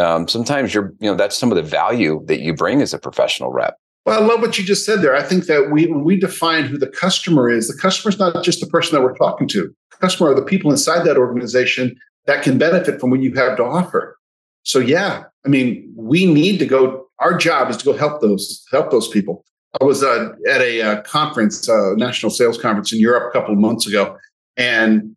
um, 0.00 0.28
sometimes 0.28 0.74
you're, 0.74 0.92
you 1.00 1.10
know, 1.10 1.16
that's 1.16 1.36
some 1.36 1.50
of 1.50 1.56
the 1.56 1.62
value 1.62 2.22
that 2.26 2.40
you 2.40 2.54
bring 2.54 2.82
as 2.82 2.92
a 2.92 2.98
professional 2.98 3.50
rep. 3.50 3.76
Well, 4.06 4.22
I 4.22 4.26
love 4.26 4.40
what 4.40 4.58
you 4.58 4.64
just 4.64 4.86
said 4.86 5.02
there. 5.02 5.14
I 5.14 5.22
think 5.22 5.46
that 5.46 5.70
we, 5.70 5.86
when 5.86 6.04
we 6.04 6.18
define 6.18 6.64
who 6.64 6.78
the 6.78 6.86
customer 6.86 7.50
is, 7.50 7.68
the 7.68 7.80
customer 7.80 8.10
is 8.10 8.18
not 8.18 8.42
just 8.42 8.60
the 8.60 8.66
person 8.66 8.94
that 8.94 9.02
we're 9.02 9.16
talking 9.16 9.46
to. 9.48 9.74
The 9.90 9.96
customer 9.98 10.30
are 10.30 10.34
the 10.34 10.42
people 10.42 10.70
inside 10.70 11.04
that 11.04 11.18
organization 11.18 11.96
that 12.26 12.42
can 12.42 12.58
benefit 12.58 13.00
from 13.00 13.10
what 13.10 13.20
you 13.20 13.34
have 13.34 13.56
to 13.58 13.64
offer. 13.64 14.16
So, 14.62 14.78
yeah, 14.78 15.24
I 15.44 15.48
mean, 15.48 15.92
we 15.96 16.26
need 16.26 16.58
to 16.58 16.66
go. 16.66 17.06
Our 17.18 17.36
job 17.36 17.70
is 17.70 17.76
to 17.78 17.84
go 17.84 17.92
help 17.94 18.20
those 18.20 18.64
help 18.70 18.90
those 18.90 19.08
people. 19.08 19.44
I 19.80 19.84
was 19.84 20.02
uh, 20.02 20.30
at 20.48 20.60
a 20.60 20.80
uh, 20.80 21.02
conference, 21.02 21.68
uh, 21.68 21.94
national 21.96 22.30
sales 22.30 22.58
conference 22.60 22.92
in 22.92 23.00
Europe 23.00 23.30
a 23.30 23.38
couple 23.38 23.52
of 23.52 23.60
months 23.60 23.86
ago, 23.86 24.16
and 24.56 25.14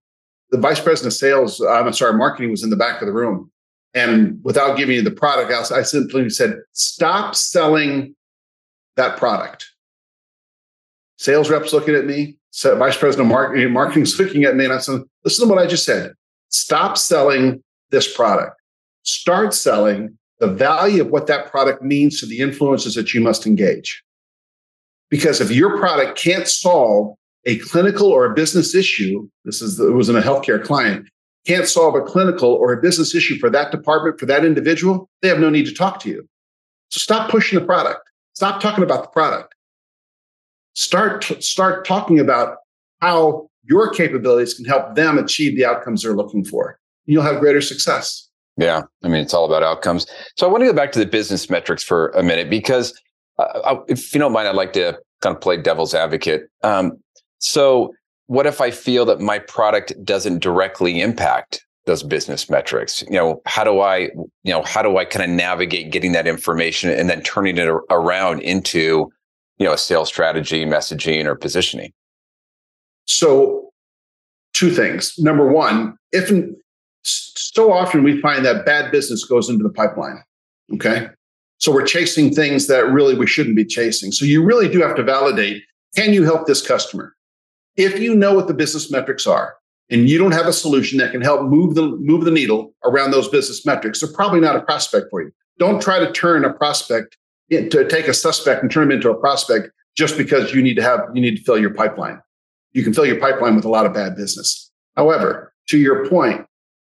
the 0.52 0.58
vice 0.58 0.80
president 0.80 1.14
of 1.14 1.18
sales, 1.18 1.62
I'm 1.62 1.92
sorry, 1.94 2.14
marketing 2.14 2.52
was 2.52 2.64
in 2.64 2.70
the 2.70 2.76
back 2.76 3.02
of 3.02 3.08
the 3.08 3.14
room, 3.14 3.50
and 3.94 4.40
without 4.44 4.78
giving 4.78 4.96
you 4.96 5.02
the 5.02 5.12
product, 5.12 5.52
I 5.72 5.84
simply 5.84 6.30
said, 6.30 6.56
stop 6.74 7.36
selling 7.36 8.16
that 8.96 9.18
product. 9.18 9.68
Sales 11.18 11.50
reps 11.50 11.74
looking 11.74 11.96
at 11.96 12.06
me, 12.06 12.38
vice 12.64 12.98
president 12.98 13.28
of 13.28 13.32
eh, 13.32 13.34
marketing, 13.34 13.74
marketing's 13.74 14.20
looking 14.20 14.44
at 14.44 14.56
me, 14.56 14.66
and 14.66 14.74
I 14.74 14.80
said, 14.80 15.02
listen 15.24 15.48
to 15.48 15.54
what 15.54 15.64
I 15.64 15.68
just 15.68 15.86
said. 15.86 16.14
Stop 16.50 16.98
selling 16.98 17.64
this 17.92 18.14
product. 18.14 18.60
Start 19.04 19.54
selling 19.54 20.18
the 20.40 20.48
value 20.48 21.02
of 21.02 21.10
what 21.10 21.28
that 21.28 21.52
product 21.52 21.84
means 21.84 22.20
to 22.20 22.26
the 22.26 22.40
influences 22.40 22.96
that 22.96 23.14
you 23.14 23.22
must 23.22 23.46
engage. 23.46 24.04
Because 25.10 25.42
if 25.42 25.52
your 25.52 25.78
product 25.78 26.18
can't 26.18 26.48
solve 26.48 27.16
a 27.46 27.58
clinical 27.60 28.08
or 28.08 28.26
a 28.26 28.34
business 28.34 28.74
issue, 28.74 29.28
this 29.46 29.62
is 29.62 29.80
it 29.80 29.92
was 29.92 30.10
in 30.10 30.16
a 30.16 30.22
healthcare 30.22 30.64
client, 30.64 31.08
can't 31.46 31.68
solve 31.68 31.96
a 31.96 32.02
clinical 32.02 32.50
or 32.50 32.74
a 32.74 32.82
business 32.82 33.16
issue 33.16 33.38
for 33.40 33.50
that 33.50 33.72
department, 33.72 34.20
for 34.20 34.26
that 34.28 34.46
individual, 34.46 35.10
they 35.22 35.28
have 35.28 35.40
no 35.40 35.50
need 35.50 35.66
to 35.66 35.74
talk 35.74 36.00
to 36.02 36.10
you. 36.10 36.28
So 36.90 37.00
stop 37.00 37.30
pushing 37.30 37.60
the 37.60 37.66
product. 37.66 38.02
Stop 38.34 38.62
talking 38.62 38.84
about 38.84 39.04
the 39.04 39.10
product. 39.10 39.56
Start, 40.74 41.24
start 41.44 41.86
talking 41.86 42.20
about 42.20 42.58
how 43.02 43.50
your 43.64 43.90
capabilities 43.90 44.54
can 44.54 44.66
help 44.66 44.96
them 44.96 45.18
achieve 45.18 45.56
the 45.56 45.66
outcomes 45.66 46.04
they're 46.04 46.16
looking 46.16 46.46
for. 46.46 46.80
You'll 47.06 47.24
have 47.24 47.40
greater 47.40 47.62
success. 47.62 48.30
Yeah. 48.58 48.84
I 49.04 49.08
mean, 49.08 49.22
it's 49.22 49.34
all 49.34 49.46
about 49.46 49.64
outcomes. 49.64 50.06
So 50.38 50.48
I 50.48 50.52
want 50.52 50.62
to 50.62 50.68
go 50.68 50.74
back 50.74 50.92
to 50.94 51.00
the 51.00 51.06
business 51.06 51.50
metrics 51.50 51.84
for 51.84 52.10
a 52.10 52.24
minute 52.24 52.50
because 52.50 52.94
uh, 53.40 53.78
if 53.88 54.14
you 54.14 54.20
don't 54.20 54.32
mind, 54.32 54.48
I'd 54.48 54.56
like 54.56 54.74
to 54.74 55.00
kind 55.22 55.36
of 55.36 55.42
play 55.42 55.58
devil's 55.58 55.94
advocate. 55.94 56.50
Um, 56.64 56.94
so 57.40 57.94
what 58.28 58.46
if 58.46 58.62
I 58.62 58.72
feel 58.72 59.06
that 59.06 59.20
my 59.20 59.40
product 59.40 59.94
doesn't 60.04 60.40
directly 60.40 61.02
impact 61.02 61.66
those 61.86 62.04
business 62.04 62.50
metrics? 62.50 63.02
You 63.04 63.12
know, 63.12 63.42
how 63.46 63.64
do 63.64 63.82
I, 63.82 63.98
you 64.44 64.52
know, 64.52 64.64
how 64.64 64.82
do 64.82 64.98
I 64.98 65.06
kind 65.06 65.24
of 65.24 65.36
navigate 65.36 65.92
getting 65.92 66.12
that 66.14 66.28
information 66.28 66.90
and 66.90 67.10
then 67.10 67.22
turning 67.22 67.58
it 67.58 67.70
around 67.90 68.42
into, 68.42 69.12
you 69.58 69.66
know, 69.66 69.74
a 69.74 69.78
sales 69.78 70.08
strategy, 70.08 70.66
messaging, 70.66 71.26
or 71.26 71.36
positioning? 71.36 71.92
So, 73.06 73.70
two 74.54 74.72
things. 74.72 75.14
Number 75.18 75.52
one, 75.52 75.98
if 76.12 76.32
so 77.04 77.72
often 77.72 78.04
we 78.04 78.22
find 78.22 78.46
that 78.46 78.66
bad 78.66 78.92
business 78.92 79.26
goes 79.26 79.50
into 79.50 79.64
the 79.64 79.70
pipeline. 79.70 80.24
Okay. 80.74 81.08
So 81.58 81.72
we're 81.72 81.86
chasing 81.86 82.34
things 82.34 82.68
that 82.68 82.92
really 82.92 83.16
we 83.16 83.28
shouldn't 83.28 83.56
be 83.56 83.66
chasing. 83.66 84.12
So 84.12 84.26
you 84.26 84.44
really 84.44 84.70
do 84.70 84.82
have 84.82 84.96
to 84.96 85.04
validate 85.04 85.64
can 85.96 86.14
you 86.14 86.24
help 86.24 86.48
this 86.48 86.66
customer? 86.66 87.14
If 87.82 88.00
you 88.00 88.14
know 88.14 88.36
what 88.36 88.48
the 88.48 88.54
business 88.54 88.92
metrics 88.92 89.26
are 89.26 89.56
and 89.90 90.08
you 90.08 90.20
don't 90.20 90.34
have 90.34 90.46
a 90.46 90.54
solution 90.54 91.00
that 91.00 91.12
can 91.12 91.22
help 91.22 91.42
move 91.42 91.74
the 91.74 91.88
move 91.98 92.26
the 92.26 92.32
needle 92.32 92.74
around 92.84 93.10
those 93.10 93.28
business 93.28 93.66
metrics, 93.66 94.00
they're 94.00 94.14
probably 94.14 94.40
not 94.40 94.56
a 94.56 94.62
prospect 94.62 95.08
for 95.10 95.24
you. 95.24 95.32
Don't 95.58 95.82
try 95.82 95.98
to 95.98 96.12
turn 96.12 96.46
a 96.46 96.54
prospect 96.54 97.18
to 97.50 97.88
take 97.90 98.08
a 98.08 98.14
suspect 98.14 98.62
and 98.62 98.72
turn 98.72 98.90
them 98.90 98.96
into 98.96 99.10
a 99.10 99.16
prospect 99.16 99.72
just 99.96 100.16
because 100.16 100.54
you 100.54 100.62
need 100.62 100.76
to 100.76 100.84
have 100.84 101.00
you 101.16 101.22
need 101.22 101.38
to 101.38 101.44
fill 101.44 101.58
your 101.58 101.74
pipeline. 101.74 102.22
You 102.74 102.84
can 102.84 102.94
fill 102.94 103.06
your 103.06 103.20
pipeline 103.20 103.56
with 103.56 103.66
a 103.66 103.70
lot 103.70 103.88
of 103.88 103.94
bad 103.96 104.16
business. 104.16 104.72
However, 104.96 105.52
to 105.70 105.80
your 105.80 106.08
point, 106.08 106.46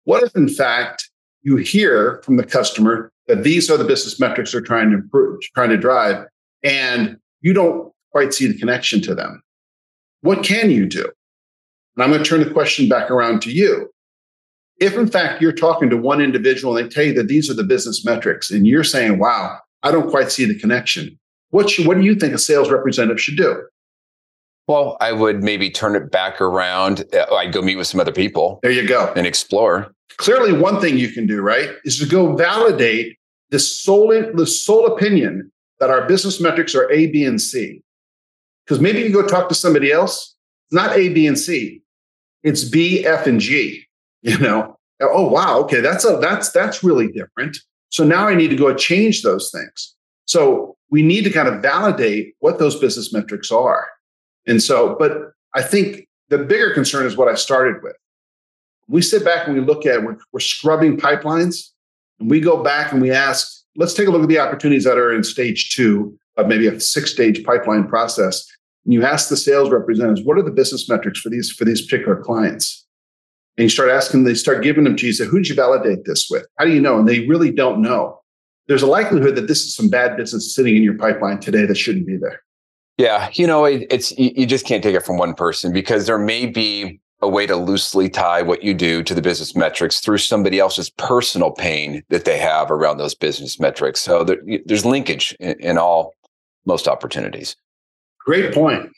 what 0.04 0.22
if 0.22 0.36
in 0.36 0.50
fact 0.50 1.08
you 1.42 1.56
hear 1.56 2.20
from 2.24 2.36
the 2.36 2.44
customer 2.44 3.10
that 3.26 3.42
these 3.42 3.70
are 3.70 3.78
the 3.78 3.84
business 3.84 4.20
metrics 4.20 4.52
they're 4.52 4.60
trying 4.60 4.90
to 4.90 4.96
improve, 4.96 5.40
trying 5.54 5.70
to 5.70 5.78
drive, 5.78 6.26
and 6.62 7.16
you 7.40 7.54
don't 7.54 7.90
quite 8.10 8.34
see 8.34 8.46
the 8.46 8.58
connection 8.58 9.00
to 9.00 9.14
them? 9.14 9.42
What 10.24 10.42
can 10.42 10.70
you 10.70 10.86
do? 10.86 11.04
And 11.96 12.02
I'm 12.02 12.10
going 12.10 12.22
to 12.22 12.28
turn 12.28 12.42
the 12.42 12.50
question 12.50 12.88
back 12.88 13.10
around 13.10 13.42
to 13.42 13.52
you. 13.52 13.90
If 14.80 14.94
in 14.94 15.06
fact 15.06 15.42
you're 15.42 15.52
talking 15.52 15.90
to 15.90 15.98
one 15.98 16.22
individual 16.22 16.74
and 16.74 16.86
they 16.86 16.88
tell 16.88 17.04
you 17.04 17.12
that 17.12 17.28
these 17.28 17.50
are 17.50 17.54
the 17.54 17.62
business 17.62 18.06
metrics, 18.06 18.50
and 18.50 18.66
you're 18.66 18.84
saying, 18.84 19.18
wow, 19.18 19.58
I 19.82 19.90
don't 19.90 20.08
quite 20.08 20.32
see 20.32 20.46
the 20.46 20.58
connection. 20.58 21.18
What, 21.50 21.68
should, 21.68 21.86
what 21.86 21.98
do 21.98 22.04
you 22.04 22.14
think 22.14 22.32
a 22.32 22.38
sales 22.38 22.70
representative 22.70 23.20
should 23.20 23.36
do? 23.36 23.64
Well, 24.66 24.96
I 24.98 25.12
would 25.12 25.42
maybe 25.42 25.68
turn 25.68 25.94
it 25.94 26.10
back 26.10 26.40
around. 26.40 27.04
Uh, 27.12 27.34
I'd 27.34 27.52
go 27.52 27.60
meet 27.60 27.76
with 27.76 27.86
some 27.86 28.00
other 28.00 28.10
people. 28.10 28.60
There 28.62 28.72
you 28.72 28.88
go. 28.88 29.12
And 29.14 29.26
explore. 29.26 29.92
Clearly, 30.16 30.54
one 30.54 30.80
thing 30.80 30.96
you 30.96 31.10
can 31.10 31.26
do, 31.26 31.42
right, 31.42 31.68
is 31.84 31.98
to 31.98 32.06
go 32.06 32.34
validate 32.34 33.18
the 33.50 33.58
sole, 33.58 34.08
the 34.08 34.46
sole 34.46 34.86
opinion 34.86 35.52
that 35.80 35.90
our 35.90 36.08
business 36.08 36.40
metrics 36.40 36.74
are 36.74 36.90
A, 36.90 37.08
B, 37.08 37.26
and 37.26 37.38
C. 37.38 37.82
Because 38.64 38.80
maybe 38.80 39.00
you 39.00 39.12
go 39.12 39.26
talk 39.26 39.48
to 39.48 39.54
somebody 39.54 39.92
else, 39.92 40.34
it's 40.66 40.74
not 40.74 40.96
A, 40.96 41.10
B, 41.10 41.26
and 41.26 41.38
C. 41.38 41.82
It's 42.42 42.64
B, 42.64 43.04
F, 43.04 43.26
and 43.26 43.40
G. 43.40 43.82
You 44.26 44.38
know, 44.38 44.78
oh 45.02 45.28
wow, 45.28 45.58
okay, 45.64 45.82
that's 45.82 46.02
a 46.06 46.16
that's 46.16 46.50
that's 46.50 46.82
really 46.82 47.08
different. 47.08 47.58
So 47.90 48.04
now 48.04 48.26
I 48.26 48.34
need 48.34 48.48
to 48.48 48.56
go 48.56 48.72
change 48.72 49.20
those 49.20 49.50
things. 49.50 49.94
So 50.24 50.78
we 50.88 51.02
need 51.02 51.24
to 51.24 51.30
kind 51.30 51.46
of 51.46 51.60
validate 51.60 52.34
what 52.38 52.58
those 52.58 52.74
business 52.80 53.12
metrics 53.12 53.52
are. 53.52 53.86
And 54.46 54.62
so, 54.62 54.96
but 54.98 55.32
I 55.54 55.60
think 55.60 56.08
the 56.30 56.38
bigger 56.38 56.72
concern 56.72 57.04
is 57.04 57.18
what 57.18 57.28
I 57.28 57.34
started 57.34 57.82
with. 57.82 57.96
We 58.88 59.02
sit 59.02 59.26
back 59.26 59.46
and 59.46 59.54
we 59.54 59.60
look 59.60 59.84
at 59.84 60.02
we're, 60.02 60.16
we're 60.32 60.40
scrubbing 60.40 60.96
pipelines, 60.96 61.68
and 62.18 62.30
we 62.30 62.40
go 62.40 62.62
back 62.62 62.92
and 62.92 63.02
we 63.02 63.10
ask, 63.10 63.62
let's 63.76 63.92
take 63.92 64.08
a 64.08 64.10
look 64.10 64.22
at 64.22 64.28
the 64.28 64.38
opportunities 64.38 64.84
that 64.84 64.96
are 64.96 65.12
in 65.12 65.22
stage 65.22 65.70
two 65.74 66.18
of 66.36 66.46
maybe 66.46 66.66
a 66.66 66.80
six-stage 66.80 67.44
pipeline 67.44 67.86
process. 67.86 68.46
And 68.84 68.92
you 68.92 69.04
ask 69.04 69.28
the 69.28 69.36
sales 69.36 69.70
representatives, 69.70 70.22
what 70.24 70.36
are 70.38 70.42
the 70.42 70.50
business 70.50 70.88
metrics 70.88 71.20
for 71.20 71.30
these 71.30 71.50
for 71.50 71.64
these 71.64 71.84
particular 71.84 72.16
clients? 72.16 72.84
and 73.56 73.64
you 73.64 73.68
start 73.68 73.90
asking, 73.90 74.24
they 74.24 74.34
start 74.34 74.62
giving 74.62 74.84
them 74.84 74.96
to 74.96 75.06
you. 75.06 75.12
Say, 75.12 75.26
who 75.26 75.38
did 75.38 75.48
you 75.48 75.54
validate 75.54 76.04
this 76.04 76.28
with? 76.28 76.44
How 76.58 76.64
do 76.64 76.72
you 76.72 76.80
know? 76.80 76.98
And 76.98 77.08
they 77.08 77.26
really 77.26 77.52
don't 77.52 77.80
know. 77.80 78.20
There's 78.66 78.82
a 78.82 78.86
likelihood 78.86 79.36
that 79.36 79.46
this 79.46 79.60
is 79.60 79.76
some 79.76 79.88
bad 79.88 80.16
business 80.16 80.54
sitting 80.54 80.76
in 80.76 80.82
your 80.82 80.96
pipeline 80.96 81.38
today 81.38 81.66
that 81.66 81.76
shouldn't 81.76 82.06
be 82.06 82.16
there. 82.16 82.40
Yeah, 82.96 83.28
you 83.32 83.46
know, 83.46 83.64
it, 83.64 83.86
it's 83.90 84.16
you 84.16 84.46
just 84.46 84.66
can't 84.66 84.82
take 84.82 84.94
it 84.94 85.04
from 85.04 85.18
one 85.18 85.34
person 85.34 85.72
because 85.72 86.06
there 86.06 86.18
may 86.18 86.46
be 86.46 87.00
a 87.20 87.28
way 87.28 87.46
to 87.46 87.56
loosely 87.56 88.08
tie 88.08 88.42
what 88.42 88.62
you 88.62 88.72
do 88.72 89.02
to 89.02 89.14
the 89.14 89.22
business 89.22 89.54
metrics 89.56 90.00
through 90.00 90.18
somebody 90.18 90.58
else's 90.58 90.90
personal 90.90 91.50
pain 91.50 92.02
that 92.10 92.24
they 92.24 92.38
have 92.38 92.70
around 92.70 92.98
those 92.98 93.14
business 93.14 93.58
metrics. 93.58 94.00
So 94.00 94.24
there, 94.24 94.38
there's 94.64 94.84
linkage 94.84 95.36
in, 95.40 95.58
in 95.60 95.78
all 95.78 96.14
most 96.66 96.88
opportunities. 96.88 97.56
Great 98.20 98.54
point. 98.54 98.90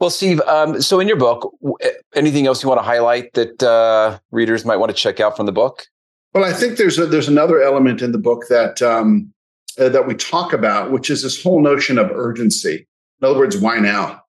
Well, 0.00 0.10
Steve, 0.10 0.40
um, 0.42 0.80
so 0.80 0.98
in 0.98 1.06
your 1.06 1.18
book, 1.18 1.54
eh, 1.82 1.90
anything 2.14 2.46
else 2.46 2.62
you 2.62 2.68
want 2.68 2.78
to 2.78 2.84
highlight 2.84 3.34
that 3.34 3.62
uh, 3.62 4.18
readers 4.30 4.64
might 4.64 4.78
want 4.78 4.88
to 4.90 4.96
check 4.96 5.20
out 5.20 5.36
from 5.36 5.44
the 5.44 5.52
book? 5.52 5.86
Well, 6.32 6.44
I 6.44 6.54
think 6.54 6.78
there's 6.78 6.98
a, 6.98 7.06
there's 7.06 7.28
another 7.28 7.60
element 7.60 8.00
in 8.00 8.12
the 8.12 8.18
book 8.18 8.44
that 8.48 8.80
um, 8.80 9.32
uh, 9.78 9.90
that 9.90 10.06
we 10.06 10.14
talk 10.14 10.52
about, 10.52 10.90
which 10.90 11.10
is 11.10 11.22
this 11.22 11.42
whole 11.42 11.60
notion 11.60 11.98
of 11.98 12.10
urgency. 12.12 12.86
In 13.20 13.28
other 13.28 13.38
words, 13.38 13.58
why 13.58 13.78
now? 13.78 14.22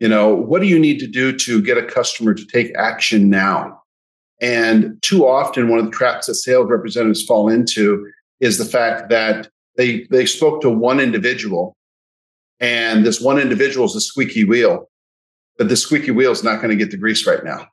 You 0.00 0.08
know, 0.08 0.34
what 0.34 0.60
do 0.60 0.66
you 0.66 0.78
need 0.78 0.98
to 1.00 1.06
do 1.06 1.36
to 1.36 1.62
get 1.62 1.78
a 1.78 1.84
customer 1.84 2.34
to 2.34 2.46
take 2.46 2.74
action 2.76 3.28
now? 3.28 3.80
And 4.40 5.00
too 5.02 5.26
often, 5.26 5.68
one 5.68 5.78
of 5.78 5.84
the 5.84 5.90
traps 5.90 6.26
that 6.26 6.34
sales 6.34 6.68
representatives 6.70 7.24
fall 7.24 7.48
into 7.48 8.10
is 8.40 8.58
the 8.58 8.64
fact 8.64 9.10
that 9.10 9.48
they 9.76 10.06
they 10.10 10.26
spoke 10.26 10.62
to 10.62 10.70
one 10.70 10.98
individual 10.98 11.76
and 12.60 13.04
this 13.04 13.20
one 13.20 13.38
individual 13.38 13.86
is 13.86 13.96
a 13.96 14.00
squeaky 14.00 14.44
wheel, 14.44 14.88
but 15.58 15.68
the 15.68 15.76
squeaky 15.76 16.10
wheel 16.10 16.30
is 16.30 16.44
not 16.44 16.56
going 16.56 16.70
to 16.70 16.76
get 16.76 16.90
the 16.90 16.96
grease 16.96 17.26
right 17.26 17.44
now. 17.44 17.66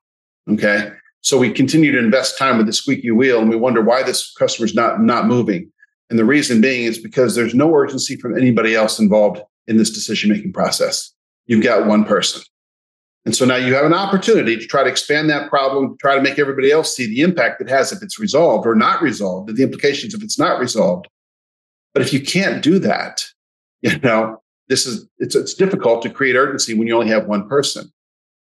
Okay. 0.50 0.92
So 1.22 1.38
we 1.38 1.52
continue 1.52 1.92
to 1.92 1.98
invest 1.98 2.38
time 2.38 2.58
with 2.58 2.68
the 2.68 2.74
squeaky 2.74 3.12
wheel 3.12 3.40
and 3.40 3.50
we 3.50 3.56
wonder 3.56 3.82
why 3.82 4.04
this 4.04 4.34
customer's 4.34 4.74
not, 4.74 5.02
not 5.02 5.28
moving. 5.28 5.70
And 6.10 6.18
the 6.18 6.26
reason 6.26 6.62
being 6.62 6.86
is 6.86 6.98
because 6.98 7.36
there's 7.36 7.54
no 7.54 7.74
urgency 7.74 8.16
from 8.16 8.38
anybody 8.38 8.76
else 8.76 8.98
involved 8.98 9.42
in 9.68 9.78
this 9.78 9.90
decision 9.90 10.32
making 10.32 10.54
process. 10.54 11.14
You've 11.48 11.64
got 11.64 11.86
one 11.86 12.06
person. 12.06 12.44
And 13.26 13.36
so 13.36 13.44
now 13.44 13.58
you 13.58 13.74
have 13.74 13.84
an 13.84 13.94
opportunity 13.94 14.56
to 14.56 14.66
try 14.66 14.84
to 14.84 14.90
expand 14.90 15.30
that 15.30 15.50
problem, 15.50 15.98
try 16.00 16.16
to 16.16 16.22
make 16.22 16.40
everybody 16.40 16.72
else 16.72 16.96
see 16.96 17.08
the 17.08 17.20
impact 17.20 17.60
it 17.60 17.70
has 17.70 17.92
if 17.92 18.02
it's 18.02 18.18
resolved 18.18 18.66
or 18.66 18.74
not 18.74 19.02
resolved, 19.02 19.54
the 19.54 19.64
implications 19.64 20.14
if 20.14 20.24
it's 20.24 20.40
not 20.40 20.62
resolved. 20.62 21.10
But 21.94 22.04
if 22.04 22.14
you 22.14 22.22
can't 22.22 22.64
do 22.64 22.80
that, 22.80 23.26
you 23.82 24.00
know, 24.00 24.42
this 24.70 24.86
is 24.86 25.08
it's 25.20 25.36
it's 25.36 25.54
difficult 25.54 26.02
to 26.04 26.10
create 26.10 26.36
urgency 26.36 26.74
when 26.74 26.88
you 26.88 26.96
only 26.96 27.10
have 27.10 27.28
one 27.28 27.48
person. 27.48 27.92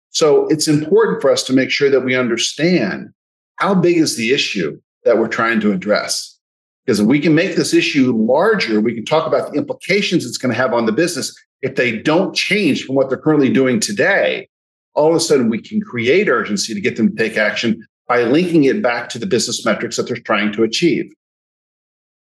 So 0.10 0.48
it's 0.48 0.68
important 0.68 1.22
for 1.22 1.32
us 1.32 1.44
to 1.44 1.54
make 1.54 1.70
sure 1.70 1.90
that 1.90 2.02
we 2.02 2.16
understand 2.16 3.10
how 3.56 3.74
big 3.76 3.98
is 3.98 4.18
the 4.18 4.34
issue 4.34 4.80
that 5.06 5.18
we're 5.18 5.28
trying 5.28 5.60
to 5.62 5.72
address. 5.72 6.38
Because 6.86 7.00
if 7.00 7.08
we 7.08 7.20
can 7.20 7.36
make 7.36 7.56
this 7.56 7.74
issue 7.74 8.12
larger, 8.12 8.82
we 8.82 8.94
can 8.94 9.06
talk 9.06 9.26
about 9.26 9.52
the 9.52 9.58
implications 9.58 10.26
it's 10.26 10.38
going 10.38 10.54
to 10.54 10.60
have 10.60 10.74
on 10.74 10.86
the 10.86 10.92
business. 10.92 11.34
If 11.62 11.76
they 11.76 11.98
don't 11.98 12.36
change 12.36 12.84
from 12.84 12.96
what 12.96 13.10
they're 13.10 13.20
currently 13.20 13.52
doing 13.54 13.80
today, 13.80 14.50
all 14.94 15.10
of 15.10 15.16
a 15.16 15.20
sudden 15.20 15.50
we 15.50 15.62
can 15.62 15.80
create 15.80 16.28
urgency 16.28 16.74
to 16.74 16.82
get 16.82 16.98
them 16.98 17.16
to 17.16 17.16
take 17.16 17.38
action 17.38 17.86
by 18.08 18.24
linking 18.24 18.66
it 18.66 18.82
back 18.82 19.10
to 19.10 19.20
the 19.20 19.28
business 19.28 19.64
metrics 19.64 19.96
that 19.96 20.08
they're 20.08 20.18
trying 20.18 20.52
to 20.54 20.64
achieve. 20.64 21.14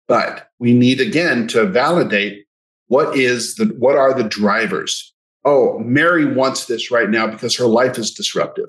But 0.08 0.50
we 0.60 0.74
need 0.74 1.00
again 1.00 1.48
to 1.50 1.66
validate 1.66 2.46
what 2.92 3.16
is 3.16 3.56
the 3.56 3.68
what 3.80 3.96
are 3.96 4.14
the 4.14 4.26
drivers? 4.26 5.14
Oh, 5.46 5.80
Mary 5.80 6.26
wants 6.26 6.66
this 6.66 6.92
right 6.92 7.10
now 7.10 7.26
because 7.26 7.56
her 7.56 7.66
life 7.66 7.98
is 7.98 8.12
disruptive. 8.12 8.68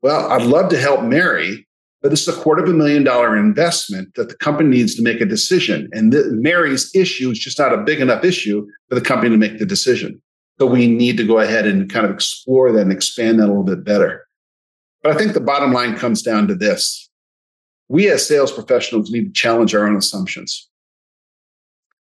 Well, 0.00 0.32
I'd 0.32 0.46
love 0.46 0.70
to 0.70 0.80
help 0.80 1.02
Mary, 1.02 1.68
but 2.00 2.08
this 2.08 2.26
is 2.26 2.34
a 2.34 2.40
quarter 2.40 2.64
of 2.64 2.70
a 2.70 2.72
million 2.72 3.04
dollar 3.04 3.36
investment 3.36 4.14
that 4.14 4.30
the 4.30 4.36
company 4.36 4.70
needs 4.70 4.94
to 4.94 5.02
make 5.02 5.20
a 5.20 5.26
decision. 5.26 5.90
And 5.92 6.10
the, 6.10 6.24
Mary's 6.32 6.90
issue 6.94 7.32
is 7.32 7.38
just 7.38 7.58
not 7.58 7.74
a 7.74 7.82
big 7.82 8.00
enough 8.00 8.24
issue 8.24 8.66
for 8.88 8.94
the 8.94 9.02
company 9.02 9.28
to 9.28 9.36
make 9.36 9.58
the 9.58 9.66
decision. 9.66 10.22
So 10.58 10.64
we 10.64 10.86
need 10.86 11.18
to 11.18 11.26
go 11.26 11.38
ahead 11.38 11.66
and 11.66 11.90
kind 11.92 12.06
of 12.06 12.12
explore 12.12 12.72
that 12.72 12.80
and 12.80 12.92
expand 12.92 13.40
that 13.40 13.44
a 13.44 13.52
little 13.52 13.62
bit 13.62 13.84
better. 13.84 14.26
But 15.02 15.12
I 15.12 15.18
think 15.18 15.34
the 15.34 15.40
bottom 15.40 15.70
line 15.70 15.98
comes 15.98 16.22
down 16.22 16.48
to 16.48 16.54
this. 16.54 17.10
We 17.90 18.10
as 18.10 18.26
sales 18.26 18.52
professionals 18.52 19.10
need 19.10 19.26
to 19.26 19.38
challenge 19.38 19.74
our 19.74 19.86
own 19.86 19.96
assumptions 19.96 20.70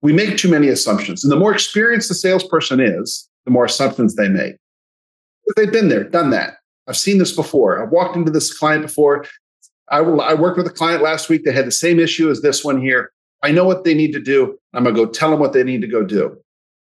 we 0.03 0.13
make 0.13 0.37
too 0.37 0.51
many 0.51 0.69
assumptions. 0.69 1.25
And 1.25 1.33
the 1.33 1.37
more 1.37 1.53
experienced 1.53 2.09
the 2.09 2.15
salesperson 2.15 2.81
is, 2.81 3.29
the 3.45 3.51
more 3.51 3.65
assumptions 3.65 4.15
they 4.15 4.29
make. 4.29 4.57
They've 5.57 5.73
been 5.73 5.89
there, 5.89 6.05
done 6.05 6.31
that. 6.31 6.59
I've 6.87 6.97
seen 6.97 7.19
this 7.19 7.33
before. 7.33 7.83
I've 7.83 7.91
walked 7.91 8.17
into 8.17 8.31
this 8.31 8.57
client 8.57 8.83
before. 8.83 9.25
I, 9.91 9.99
I 9.99 10.35
worked 10.35 10.59
with 10.59 10.67
a 10.67 10.71
client 10.71 11.03
last 11.03 11.29
week 11.29 11.45
that 11.45 11.55
had 11.55 11.67
the 11.67 11.73
same 11.73 11.99
issue 11.99 12.31
as 12.31 12.43
this 12.43 12.65
one 12.65 12.81
here. 12.81 13.13
I 13.43 13.51
know 13.53 13.65
what 13.65 13.85
they 13.85 13.95
need 13.95 14.13
to 14.13 14.21
do. 14.21 14.59
I'm 14.75 14.85
going 14.85 14.95
to 14.95 15.05
go 15.05 15.11
tell 15.11 15.31
them 15.31 15.41
what 15.41 15.53
they 15.53 15.65
need 15.65 15.81
to 15.81 15.87
go 15.87 16.05
do. 16.05 16.37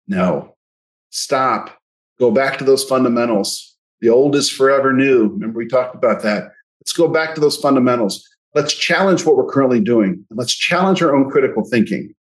No, 0.08 0.56
stop. 1.10 1.78
Go 2.18 2.30
back 2.30 2.58
to 2.58 2.64
those 2.64 2.84
fundamentals. 2.84 3.76
The 4.00 4.08
old 4.08 4.34
is 4.34 4.50
forever 4.50 4.92
new. 4.92 5.28
Remember, 5.28 5.58
we 5.58 5.68
talked 5.68 5.94
about 5.94 6.22
that. 6.22 6.50
Let's 6.80 6.92
go 6.92 7.08
back 7.08 7.34
to 7.34 7.40
those 7.40 7.56
fundamentals. 7.56 8.26
Let's 8.54 8.74
challenge 8.74 9.24
what 9.24 9.36
we're 9.36 9.50
currently 9.50 9.80
doing. 9.80 10.24
Let's 10.30 10.54
challenge 10.54 11.02
our 11.02 11.14
own 11.14 11.30
critical 11.30 11.64
thinking. 11.64 12.14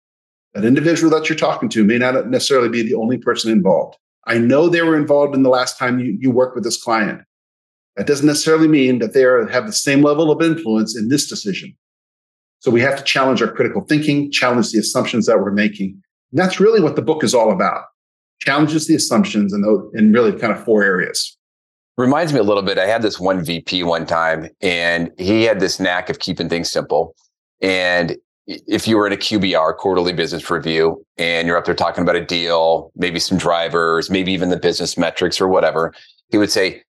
That 0.58 0.66
individual 0.66 1.12
that 1.12 1.30
you're 1.30 1.38
talking 1.38 1.70
to 1.70 1.84
may 1.84 2.00
not 2.00 2.32
necessarily 2.32 2.68
be 2.68 2.82
the 2.82 2.96
only 2.96 3.20
person 3.20 3.52
involved. 3.52 3.96
I 4.26 4.40
know 4.40 4.70
they 4.70 4.82
were 4.82 4.98
involved 4.98 5.36
in 5.36 5.44
the 5.44 5.52
last 5.52 5.78
time 5.78 6.00
you, 6.00 6.18
you 6.20 6.32
worked 6.32 6.56
with 6.56 6.64
this 6.64 6.82
client. 6.82 7.22
That 7.96 8.08
doesn't 8.08 8.26
necessarily 8.26 8.68
mean 8.68 8.98
that 8.98 9.14
they 9.14 9.24
are, 9.24 9.46
have 9.50 9.68
the 9.68 9.72
same 9.72 10.02
level 10.02 10.32
of 10.32 10.42
influence 10.42 10.98
in 10.98 11.10
this 11.10 11.30
decision. 11.30 11.78
So 12.58 12.72
we 12.72 12.82
have 12.82 12.98
to 12.98 13.04
challenge 13.04 13.40
our 13.40 13.52
critical 13.52 13.84
thinking, 13.84 14.32
challenge 14.32 14.72
the 14.72 14.80
assumptions 14.80 15.28
that 15.28 15.38
we're 15.38 15.52
making. 15.52 16.02
And 16.32 16.40
that's 16.40 16.60
really 16.60 16.82
what 16.82 16.96
the 16.96 17.04
book 17.04 17.24
is 17.24 17.36
all 17.36 17.52
about. 17.52 17.84
Challenges 18.40 18.88
the 18.88 18.96
assumptions 18.96 19.54
in, 19.54 19.62
those, 19.62 19.88
in 19.94 20.12
really 20.12 20.32
kind 20.32 20.52
of 20.52 20.64
four 20.66 20.82
areas. 20.84 21.38
Reminds 22.00 22.34
me 22.34 22.40
a 22.40 22.44
little 22.44 22.64
bit. 22.64 22.80
I 22.80 22.88
had 22.88 23.04
this 23.04 23.20
one 23.20 23.44
VP 23.44 23.84
one 23.84 24.08
time, 24.08 24.50
and 24.62 25.12
he 25.20 25.44
had 25.44 25.60
this 25.60 25.80
knack 25.80 26.10
of 26.10 26.18
keeping 26.18 26.50
things 26.50 26.72
simple. 26.72 27.16
And 27.62 28.18
if 28.48 28.88
you 28.88 28.96
were 28.96 29.06
in 29.06 29.14
a 29.14 29.18
QBR, 29.18 29.76
quarterly 29.76 30.14
business 30.14 30.50
review, 30.50 31.06
and 31.18 31.48
you're 31.48 31.58
up 31.58 31.66
there 31.66 31.76
talking 31.76 32.02
about 32.02 32.16
a 32.16 32.26
deal, 32.26 32.92
maybe 32.96 33.20
some 33.20 33.38
drivers, 33.38 34.10
maybe 34.10 34.32
even 34.32 34.50
the 34.50 34.58
business 34.58 34.98
metrics 34.98 35.42
or 35.42 35.48
whatever, 35.48 35.94
he 36.30 36.38
would 36.38 36.52
say, 36.52 36.82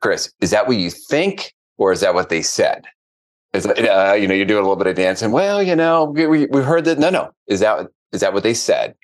Chris, 0.00 0.32
is 0.40 0.50
that 0.50 0.66
what 0.66 0.76
you 0.76 0.90
think 0.90 1.54
or 1.78 1.92
is 1.92 2.00
that 2.00 2.14
what 2.14 2.28
they 2.28 2.42
said? 2.42 2.84
Is 3.52 3.66
uh, 3.66 4.16
you 4.18 4.26
know, 4.26 4.34
you're 4.34 4.44
doing 4.44 4.58
a 4.58 4.62
little 4.62 4.76
bit 4.76 4.88
of 4.88 4.96
dancing. 4.96 5.30
Well, 5.30 5.62
you 5.62 5.76
know, 5.76 6.04
we, 6.04 6.26
we, 6.26 6.46
we 6.46 6.62
heard 6.62 6.84
that. 6.86 6.98
No, 6.98 7.10
no. 7.10 7.30
Is 7.46 7.60
that, 7.60 7.86
is 8.12 8.20
that 8.20 8.34
what 8.34 8.42
they 8.42 8.54
said? 8.54 8.94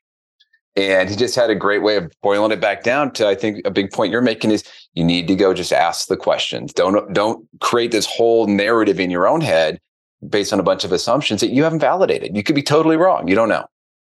And 0.75 1.09
he 1.09 1.17
just 1.17 1.37
had 1.37 1.51
a 1.51 1.55
great 1.55 1.83
way 1.83 1.97
of 1.97 2.11
boiling 2.23 2.51
it 2.51 2.61
back 2.61 2.83
down 2.83 3.13
to, 3.13 3.29
I 3.29 3.35
think 3.35 3.61
a 3.65 3.71
big 3.71 3.93
point 3.93 4.11
you're 4.11 4.23
making 4.23 4.51
is 4.51 4.65
you 4.95 5.05
need 5.05 5.29
to 5.29 5.37
go 5.37 5.55
just 5.55 5.73
ask 5.73 6.09
the 6.09 6.17
questions. 6.17 6.73
Don't, 6.73 7.13
don't 7.13 7.47
create 7.61 7.93
this 7.93 8.07
whole 8.07 8.47
narrative 8.47 8.99
in 8.99 9.11
your 9.11 9.29
own 9.29 9.43
head 9.43 9.79
based 10.29 10.53
on 10.53 10.61
a 10.61 10.63
bunch 10.63 10.85
of 10.85 10.93
assumptions 10.93 11.41
that 11.41 11.51
you 11.51 11.65
haven't 11.65 11.81
validated. 11.81 12.37
You 12.37 12.43
could 12.43 12.55
be 12.55 12.63
totally 12.63 12.97
wrong. 12.97 13.29
You 13.29 13.35
don't 13.35 13.49
know. 13.49 13.65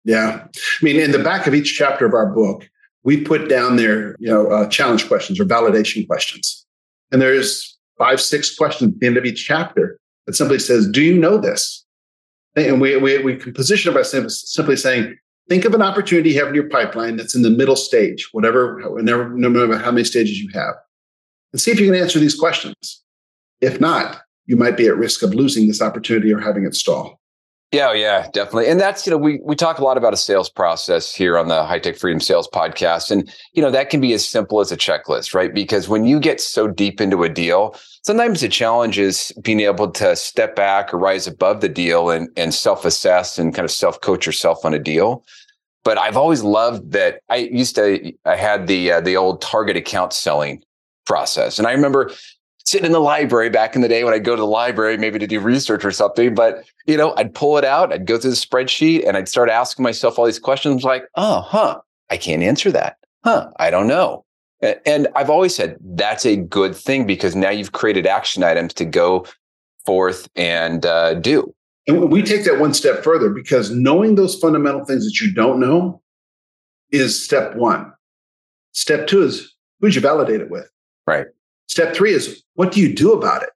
Yeah. 0.03 0.45
I 0.45 0.85
mean, 0.85 0.99
in 0.99 1.11
the 1.11 1.19
back 1.19 1.47
of 1.47 1.55
each 1.55 1.75
chapter 1.75 2.05
of 2.05 2.13
our 2.13 2.27
book, 2.27 2.69
we 3.03 3.21
put 3.21 3.49
down 3.49 3.75
there, 3.75 4.15
you 4.19 4.29
know, 4.29 4.47
uh, 4.47 4.67
challenge 4.69 5.07
questions 5.07 5.39
or 5.39 5.45
validation 5.45 6.07
questions. 6.07 6.65
And 7.11 7.21
there's 7.21 7.77
five, 7.97 8.21
six 8.21 8.55
questions 8.55 8.93
at 8.93 8.99
the 8.99 9.07
end 9.07 9.17
of 9.17 9.25
each 9.25 9.45
chapter 9.45 9.99
that 10.25 10.33
simply 10.33 10.59
says, 10.59 10.87
Do 10.87 11.01
you 11.01 11.17
know 11.17 11.37
this? 11.37 11.85
And 12.55 12.79
we, 12.79 12.95
we, 12.97 13.17
we 13.19 13.35
can 13.35 13.53
position 13.53 13.91
it 13.91 13.95
by 13.95 14.03
simply 14.03 14.75
saying, 14.77 15.17
think 15.49 15.65
of 15.65 15.73
an 15.73 15.81
opportunity 15.81 16.31
you 16.31 16.39
have 16.39 16.49
in 16.49 16.55
your 16.55 16.69
pipeline 16.69 17.17
that's 17.17 17.35
in 17.35 17.41
the 17.41 17.49
middle 17.49 17.75
stage, 17.75 18.29
whatever, 18.31 18.81
no 19.01 19.49
matter 19.49 19.77
how 19.77 19.91
many 19.91 20.03
stages 20.03 20.39
you 20.39 20.49
have, 20.53 20.73
and 21.51 21.61
see 21.61 21.71
if 21.71 21.79
you 21.79 21.91
can 21.91 21.99
answer 21.99 22.19
these 22.19 22.35
questions. 22.35 23.03
If 23.61 23.79
not, 23.79 24.21
you 24.45 24.55
might 24.55 24.77
be 24.77 24.87
at 24.87 24.97
risk 24.97 25.23
of 25.23 25.33
losing 25.33 25.67
this 25.67 25.81
opportunity 25.81 26.33
or 26.33 26.39
having 26.39 26.65
it 26.65 26.75
stall. 26.75 27.19
Yeah, 27.71 27.93
yeah, 27.93 28.27
definitely. 28.31 28.67
And 28.67 28.79
that's, 28.79 29.05
you 29.05 29.11
know, 29.11 29.17
we 29.17 29.41
we 29.43 29.55
talk 29.55 29.79
a 29.79 29.83
lot 29.83 29.97
about 29.97 30.13
a 30.13 30.17
sales 30.17 30.49
process 30.49 31.13
here 31.13 31.37
on 31.37 31.49
the 31.49 31.65
High 31.65 31.79
Tech 31.79 31.97
Freedom 31.97 32.21
Sales 32.21 32.47
podcast. 32.47 33.11
And, 33.11 33.29
you 33.53 33.61
know, 33.61 33.71
that 33.71 33.89
can 33.89 33.99
be 33.99 34.13
as 34.13 34.25
simple 34.25 34.61
as 34.61 34.71
a 34.71 34.77
checklist, 34.77 35.33
right? 35.33 35.53
Because 35.53 35.89
when 35.89 36.05
you 36.05 36.19
get 36.19 36.39
so 36.39 36.67
deep 36.67 37.01
into 37.01 37.23
a 37.23 37.29
deal, 37.29 37.75
sometimes 38.03 38.39
the 38.41 38.47
challenge 38.47 38.97
is 38.97 39.33
being 39.41 39.59
able 39.61 39.91
to 39.91 40.15
step 40.15 40.55
back 40.55 40.93
or 40.93 40.99
rise 40.99 41.27
above 41.27 41.59
the 41.59 41.67
deal 41.67 42.11
and, 42.11 42.29
and 42.37 42.53
self-assess 42.53 43.37
and 43.39 43.53
kind 43.53 43.65
of 43.65 43.71
self-coach 43.71 44.25
yourself 44.25 44.63
on 44.63 44.73
a 44.73 44.79
deal. 44.79 45.25
But 45.83 45.97
I've 45.97 46.17
always 46.17 46.43
loved 46.43 46.91
that 46.93 47.19
I 47.29 47.37
used 47.37 47.75
to 47.75 48.13
I 48.25 48.35
had 48.35 48.67
the 48.67 48.91
uh, 48.91 49.01
the 49.01 49.17
old 49.17 49.41
target 49.41 49.75
account 49.75 50.13
selling 50.13 50.63
process. 51.05 51.59
And 51.59 51.67
I 51.67 51.71
remember 51.73 52.11
sitting 52.65 52.85
in 52.85 52.91
the 52.91 52.99
library 52.99 53.49
back 53.49 53.75
in 53.75 53.81
the 53.81 53.87
day 53.87 54.03
when 54.03 54.13
I'd 54.13 54.23
go 54.23 54.35
to 54.35 54.41
the 54.41 54.47
library, 54.47 54.97
maybe 54.97 55.19
to 55.19 55.27
do 55.27 55.39
research 55.39 55.85
or 55.85 55.91
something. 55.91 56.33
But, 56.33 56.65
you 56.87 56.97
know, 56.97 57.13
I'd 57.15 57.33
pull 57.33 57.57
it 57.57 57.63
out, 57.65 57.93
I'd 57.93 58.05
go 58.05 58.17
through 58.17 58.31
the 58.31 58.35
spreadsheet 58.35 59.07
and 59.07 59.15
I'd 59.15 59.29
start 59.29 59.49
asking 59.49 59.83
myself 59.83 60.17
all 60.17 60.25
these 60.25 60.39
questions 60.39 60.83
like, 60.83 61.07
oh, 61.15 61.41
huh, 61.41 61.79
I 62.09 62.17
can't 62.17 62.41
answer 62.41 62.71
that. 62.71 62.97
Huh, 63.23 63.51
I 63.57 63.69
don't 63.69 63.87
know. 63.87 64.25
And 64.85 65.07
I've 65.15 65.29
always 65.29 65.55
said 65.55 65.77
that's 65.81 66.25
a 66.25 66.37
good 66.37 66.75
thing 66.75 67.05
because 67.05 67.35
now 67.35 67.49
you've 67.49 67.73
created 67.73 68.07
action 68.07 68.41
items 68.41 68.73
to 68.75 68.85
go 68.85 69.25
forth 69.85 70.27
and 70.35 70.85
uh, 70.85 71.15
do. 71.15 71.53
And 71.87 72.11
we 72.11 72.23
take 72.23 72.45
that 72.45 72.59
one 72.59 72.73
step 72.73 73.03
further 73.03 73.29
because 73.29 73.69
knowing 73.69 74.15
those 74.15 74.33
fundamental 74.39 74.83
things 74.85 75.05
that 75.05 75.21
you 75.21 75.31
don't 75.33 75.59
know 75.59 76.01
is 76.91 77.23
step 77.23 77.55
one. 77.55 77.93
Step 78.71 79.05
two 79.05 79.21
is 79.21 79.53
who'd 79.81 79.93
you 79.93 80.01
validate 80.01 80.41
it 80.41 80.49
with? 80.49 80.67
Right. 81.05 81.27
Step 81.67 81.95
three 81.95 82.11
is 82.11 82.43
what 82.55 82.71
do 82.71 82.79
you 82.79 82.93
do 82.93 83.13
about 83.13 83.43
it? 83.43 83.49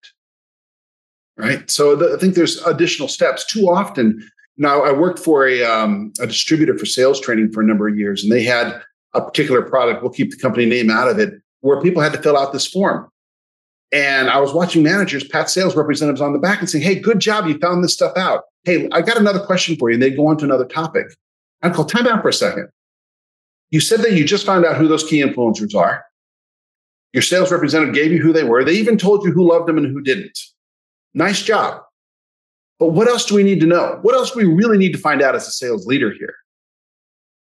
Right. 1.37 1.69
So 1.69 1.95
the, 1.95 2.13
I 2.13 2.19
think 2.19 2.35
there's 2.35 2.61
additional 2.63 3.07
steps. 3.07 3.45
Too 3.45 3.69
often, 3.69 4.21
now 4.57 4.81
I 4.83 4.91
worked 4.91 5.19
for 5.19 5.47
a, 5.47 5.63
um, 5.63 6.11
a 6.19 6.27
distributor 6.27 6.77
for 6.77 6.85
sales 6.85 7.19
training 7.21 7.51
for 7.53 7.61
a 7.61 7.65
number 7.65 7.87
of 7.87 7.97
years, 7.97 8.23
and 8.23 8.31
they 8.31 8.43
had 8.43 8.81
a 9.13 9.21
particular 9.21 9.61
product. 9.61 10.01
We'll 10.01 10.11
keep 10.11 10.31
the 10.31 10.37
company 10.37 10.65
name 10.65 10.89
out 10.89 11.07
of 11.07 11.17
it, 11.17 11.33
where 11.61 11.81
people 11.81 12.01
had 12.01 12.11
to 12.13 12.21
fill 12.21 12.37
out 12.37 12.51
this 12.51 12.67
form. 12.67 13.09
And 13.91 14.29
I 14.29 14.39
was 14.39 14.53
watching 14.53 14.83
managers 14.83 15.23
pat 15.23 15.49
sales 15.49 15.75
representatives 15.75 16.21
on 16.21 16.33
the 16.33 16.39
back 16.39 16.59
and 16.59 16.69
saying, 16.69 16.83
Hey, 16.83 16.99
good 16.99 17.19
job. 17.19 17.47
You 17.47 17.57
found 17.57 17.83
this 17.83 17.93
stuff 17.93 18.15
out. 18.17 18.43
Hey, 18.63 18.87
I 18.91 19.01
got 19.01 19.17
another 19.17 19.39
question 19.39 19.75
for 19.77 19.89
you. 19.89 19.95
And 19.95 20.03
they'd 20.03 20.15
go 20.15 20.27
on 20.27 20.37
to 20.39 20.45
another 20.45 20.65
topic. 20.65 21.07
I'd 21.61 21.73
call 21.73 21.85
time 21.85 22.05
out 22.05 22.21
for 22.21 22.29
a 22.29 22.33
second. 22.33 22.69
You 23.71 23.79
said 23.79 24.01
that 24.01 24.13
you 24.13 24.25
just 24.25 24.45
found 24.45 24.65
out 24.65 24.77
who 24.77 24.87
those 24.87 25.03
key 25.03 25.21
influencers 25.21 25.75
are. 25.75 26.03
Your 27.13 27.23
sales 27.23 27.51
representative 27.51 27.95
gave 27.95 28.11
you 28.11 28.19
who 28.19 28.33
they 28.33 28.43
were. 28.43 28.63
They 28.63 28.73
even 28.73 28.97
told 28.97 29.23
you 29.23 29.31
who 29.31 29.49
loved 29.49 29.67
them 29.67 29.77
and 29.77 29.87
who 29.87 30.01
didn't. 30.01 30.37
Nice 31.13 31.41
job. 31.41 31.81
But 32.77 32.89
what 32.89 33.07
else 33.07 33.25
do 33.25 33.35
we 33.35 33.43
need 33.43 33.59
to 33.61 33.65
know? 33.65 33.99
What 34.01 34.15
else 34.15 34.31
do 34.31 34.39
we 34.39 34.45
really 34.45 34.77
need 34.77 34.93
to 34.93 34.99
find 34.99 35.21
out 35.21 35.35
as 35.35 35.47
a 35.47 35.51
sales 35.51 35.85
leader 35.85 36.11
here? 36.11 36.35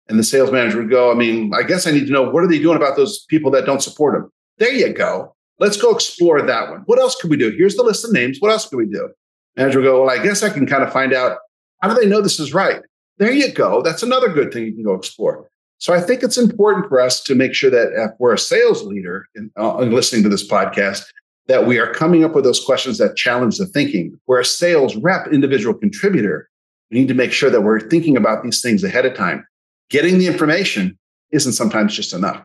And 0.08 0.18
the 0.18 0.24
sales 0.24 0.52
manager 0.52 0.78
would 0.78 0.90
go, 0.90 1.10
I 1.10 1.14
mean, 1.14 1.52
I 1.54 1.62
guess 1.62 1.86
I 1.86 1.90
need 1.90 2.06
to 2.06 2.12
know 2.12 2.22
what 2.22 2.44
are 2.44 2.48
they 2.48 2.60
doing 2.60 2.76
about 2.76 2.96
those 2.96 3.24
people 3.28 3.50
that 3.50 3.66
don't 3.66 3.82
support 3.82 4.14
them? 4.14 4.30
There 4.58 4.72
you 4.72 4.92
go. 4.92 5.34
Let's 5.58 5.76
go 5.76 5.94
explore 5.94 6.40
that 6.42 6.70
one. 6.70 6.82
What 6.86 6.98
else 6.98 7.16
could 7.16 7.30
we 7.30 7.36
do? 7.36 7.50
Here's 7.50 7.76
the 7.76 7.82
list 7.82 8.04
of 8.04 8.12
names. 8.12 8.38
What 8.40 8.50
else 8.50 8.68
could 8.68 8.76
we 8.76 8.86
do? 8.86 9.10
Manager 9.56 9.80
would 9.80 9.86
go, 9.86 10.02
Well, 10.02 10.10
I 10.10 10.22
guess 10.22 10.42
I 10.42 10.50
can 10.50 10.66
kind 10.66 10.82
of 10.82 10.92
find 10.92 11.12
out 11.12 11.38
how 11.80 11.88
do 11.88 12.00
they 12.00 12.08
know 12.08 12.20
this 12.20 12.38
is 12.38 12.54
right? 12.54 12.80
There 13.18 13.32
you 13.32 13.52
go. 13.52 13.82
That's 13.82 14.02
another 14.02 14.28
good 14.28 14.52
thing 14.52 14.64
you 14.64 14.74
can 14.74 14.84
go 14.84 14.94
explore. 14.94 15.50
So 15.78 15.92
I 15.92 16.00
think 16.00 16.22
it's 16.22 16.38
important 16.38 16.88
for 16.88 17.00
us 17.00 17.22
to 17.24 17.34
make 17.34 17.54
sure 17.54 17.70
that 17.70 17.92
if 17.92 18.10
we're 18.18 18.32
a 18.32 18.38
sales 18.38 18.82
leader 18.82 19.26
and 19.34 19.50
uh, 19.58 19.76
listening 19.78 20.22
to 20.22 20.28
this 20.28 20.46
podcast, 20.46 21.04
that 21.48 21.66
we 21.66 21.78
are 21.78 21.92
coming 21.92 22.24
up 22.24 22.34
with 22.34 22.44
those 22.44 22.64
questions 22.64 22.98
that 22.98 23.16
challenge 23.16 23.58
the 23.58 23.66
thinking. 23.66 24.18
We're 24.26 24.40
a 24.40 24.44
sales 24.44 24.96
rep, 24.96 25.28
individual 25.28 25.74
contributor. 25.74 26.48
We 26.90 26.98
need 26.98 27.08
to 27.08 27.14
make 27.14 27.32
sure 27.32 27.50
that 27.50 27.60
we're 27.60 27.80
thinking 27.80 28.16
about 28.16 28.42
these 28.42 28.62
things 28.62 28.82
ahead 28.82 29.06
of 29.06 29.14
time. 29.14 29.46
Getting 29.90 30.18
the 30.18 30.26
information 30.26 30.98
isn't 31.30 31.52
sometimes 31.52 31.94
just 31.94 32.12
enough. 32.12 32.44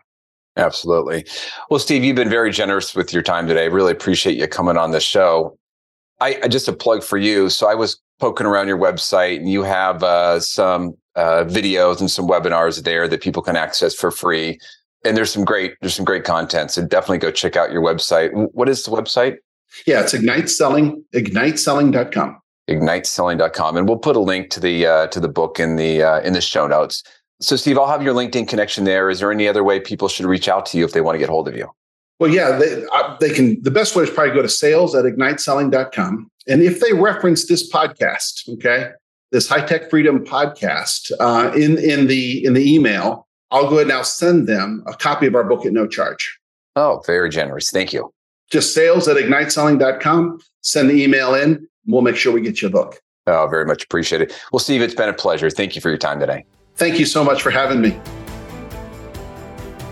Absolutely. 0.58 1.26
Well, 1.70 1.80
Steve, 1.80 2.04
you've 2.04 2.16
been 2.16 2.30
very 2.30 2.52
generous 2.52 2.94
with 2.94 3.14
your 3.14 3.24
time 3.24 3.48
today. 3.48 3.70
Really 3.70 3.92
appreciate 3.92 4.38
you 4.38 4.48
coming 4.48 4.78
on 4.78 4.92
the 4.92 5.00
show. 5.00 5.58
I, 6.20 6.40
I 6.44 6.48
just 6.48 6.68
a 6.68 6.74
plug 6.74 7.04
for 7.04 7.18
you. 7.18 7.50
So 7.50 7.68
I 7.68 7.74
was 7.74 8.00
poking 8.20 8.46
around 8.46 8.68
your 8.68 8.78
website, 8.78 9.38
and 9.38 9.50
you 9.50 9.64
have 9.64 10.04
uh, 10.04 10.40
some 10.40 10.96
uh, 11.16 11.44
videos 11.46 12.00
and 12.00 12.10
some 12.10 12.28
webinars 12.28 12.84
there 12.84 13.08
that 13.08 13.22
people 13.22 13.42
can 13.42 13.56
access 13.56 13.94
for 13.94 14.12
free. 14.12 14.60
And 15.04 15.18
there's 15.18 15.32
some 15.32 15.44
great 15.44 15.74
there's 15.82 15.96
some 15.96 16.06
great 16.06 16.24
content. 16.24 16.72
So 16.72 16.86
definitely 16.86 17.18
go 17.18 17.32
check 17.32 17.56
out 17.56 17.72
your 17.72 17.82
website. 17.82 18.32
What 18.54 18.70
is 18.70 18.84
the 18.84 18.92
website? 18.92 19.38
Yeah, 19.88 20.02
it's 20.02 20.14
Ignite 20.14 20.50
Selling, 20.50 21.04
igniteselling.com. 21.14 22.40
Igniteselling.com. 22.70 23.78
And 23.78 23.88
we'll 23.88 23.98
put 23.98 24.16
a 24.16 24.20
link 24.20 24.50
to 24.52 24.60
the 24.60 24.86
uh, 24.86 25.08
to 25.08 25.20
the 25.20 25.30
book 25.30 25.60
in 25.60 25.76
the 25.76 26.04
uh, 26.04 26.20
in 26.22 26.34
the 26.34 26.42
show 26.42 26.68
notes. 26.68 27.04
So 27.40 27.56
Steve, 27.56 27.78
I'll 27.78 27.88
have 27.88 28.04
your 28.04 28.14
LinkedIn 28.14 28.48
connection 28.48 28.84
there. 28.84 29.10
Is 29.10 29.20
there 29.20 29.32
any 29.32 29.48
other 29.48 29.64
way 29.64 29.80
people 29.80 30.08
should 30.08 30.28
reach 30.28 30.48
out 30.48 30.66
to 30.68 30.78
you 30.78 30.86
if 30.86 30.94
they 30.94 31.02
want 31.02 31.16
to 31.16 31.20
get 31.20 31.30
hold 31.30 31.48
of 31.48 31.56
you? 31.56 31.68
Well, 32.20 32.30
yeah, 32.30 32.56
they, 32.56 32.86
uh, 32.94 33.18
they 33.20 33.32
can. 33.32 33.62
The 33.64 33.72
best 33.72 33.96
way 33.96 34.04
is 34.04 34.12
probably 34.12 34.36
go 34.36 34.44
to 34.44 34.50
sales 34.50 34.94
at 34.94 35.06
igniteselling.com. 35.06 36.30
And 36.48 36.62
if 36.62 36.80
they 36.80 36.94
reference 36.94 37.48
this 37.48 37.68
podcast, 37.72 38.48
okay, 38.54 38.92
this 39.32 39.48
high 39.48 39.66
tech 39.66 39.90
freedom 39.90 40.26
podcast 40.26 41.12
uh, 41.20 41.52
in 41.56 41.78
in 41.78 42.08
the 42.08 42.44
in 42.46 42.54
the 42.54 42.74
email, 42.74 43.28
I'll 43.50 43.70
go 43.70 43.76
ahead 43.76 43.88
and 43.88 43.94
I'll 43.94 44.04
send 44.04 44.48
them 44.48 44.84
a 44.88 44.94
copy 44.94 45.28
of 45.28 45.36
our 45.36 45.44
book 45.44 45.66
at 45.66 45.74
no 45.74 45.88
charge. 45.88 46.40
Oh, 46.76 47.02
very 47.06 47.30
generous. 47.30 47.72
Thank 47.72 47.94
you. 47.94 48.14
Just 48.50 48.74
sales 48.74 49.08
at 49.08 49.18
igniteselling.com. 49.18 50.40
Send 50.62 50.90
the 50.90 51.02
email 51.02 51.36
in. 51.36 51.68
We'll 51.86 52.02
make 52.02 52.16
sure 52.16 52.34
we 52.34 52.42
get 52.42 52.62
you 52.62 52.68
a 52.68 52.72
book. 52.72 53.00
Oh, 53.28 53.48
very 53.48 53.66
much 53.66 53.84
appreciated. 53.84 54.34
Well, 54.52 54.60
Steve, 54.60 54.82
it's 54.82 54.96
been 54.96 55.10
a 55.10 55.14
pleasure. 55.14 55.50
Thank 55.50 55.76
you 55.76 55.82
for 55.82 55.90
your 55.90 55.98
time 55.98 56.20
today. 56.20 56.46
Thank 56.76 57.00
you 57.00 57.06
so 57.06 57.24
much 57.24 57.42
for 57.42 57.52
having 57.52 57.82
me. 57.82 58.00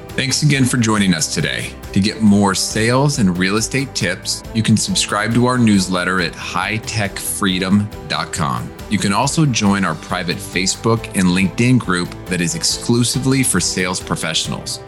Thanks 0.09 0.43
again 0.43 0.65
for 0.65 0.77
joining 0.77 1.13
us 1.13 1.33
today. 1.33 1.73
To 1.93 2.01
get 2.01 2.21
more 2.21 2.53
sales 2.53 3.19
and 3.19 3.37
real 3.37 3.55
estate 3.55 3.95
tips, 3.95 4.43
you 4.53 4.63
can 4.63 4.75
subscribe 4.75 5.33
to 5.35 5.45
our 5.45 5.57
newsletter 5.57 6.19
at 6.19 6.33
hightechfreedom.com. 6.33 8.78
You 8.89 8.97
can 8.97 9.13
also 9.13 9.45
join 9.45 9.85
our 9.85 9.95
private 9.95 10.37
Facebook 10.37 11.05
and 11.09 11.25
LinkedIn 11.27 11.79
group 11.79 12.09
that 12.25 12.41
is 12.41 12.55
exclusively 12.55 13.43
for 13.43 13.59
sales 13.59 13.99
professionals. 13.99 14.79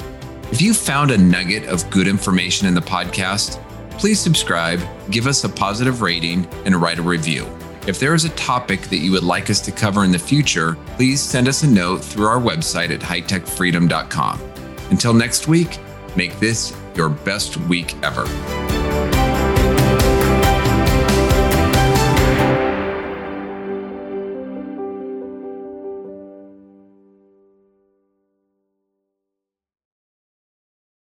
If 0.51 0.61
you 0.61 0.73
found 0.73 1.11
a 1.11 1.17
nugget 1.17 1.65
of 1.65 1.89
good 1.89 2.07
information 2.07 2.67
in 2.67 2.73
the 2.73 2.81
podcast, 2.81 3.61
please 3.99 4.19
subscribe, 4.19 4.81
give 5.11 5.27
us 5.27 5.43
a 5.43 5.49
positive 5.49 6.01
rating, 6.01 6.47
and 6.65 6.75
write 6.75 6.97
a 6.97 7.03
review. 7.03 7.45
If 7.87 7.99
there 7.99 8.13
is 8.13 8.25
a 8.25 8.29
topic 8.29 8.81
that 8.89 8.97
you 8.97 9.11
would 9.11 9.23
like 9.23 9.49
us 9.49 9.61
to 9.61 9.71
cover 9.71 10.03
in 10.03 10.11
the 10.11 10.19
future, 10.19 10.77
please 10.97 11.21
send 11.21 11.47
us 11.47 11.63
a 11.63 11.67
note 11.67 12.03
through 12.03 12.25
our 12.25 12.39
website 12.39 12.89
at 12.89 12.99
hightechfreedom.com. 12.99 14.41
Until 14.89 15.13
next 15.13 15.47
week, 15.47 15.79
make 16.15 16.39
this 16.39 16.75
your 16.95 17.09
best 17.09 17.57
week 17.57 17.95
ever. 18.03 18.80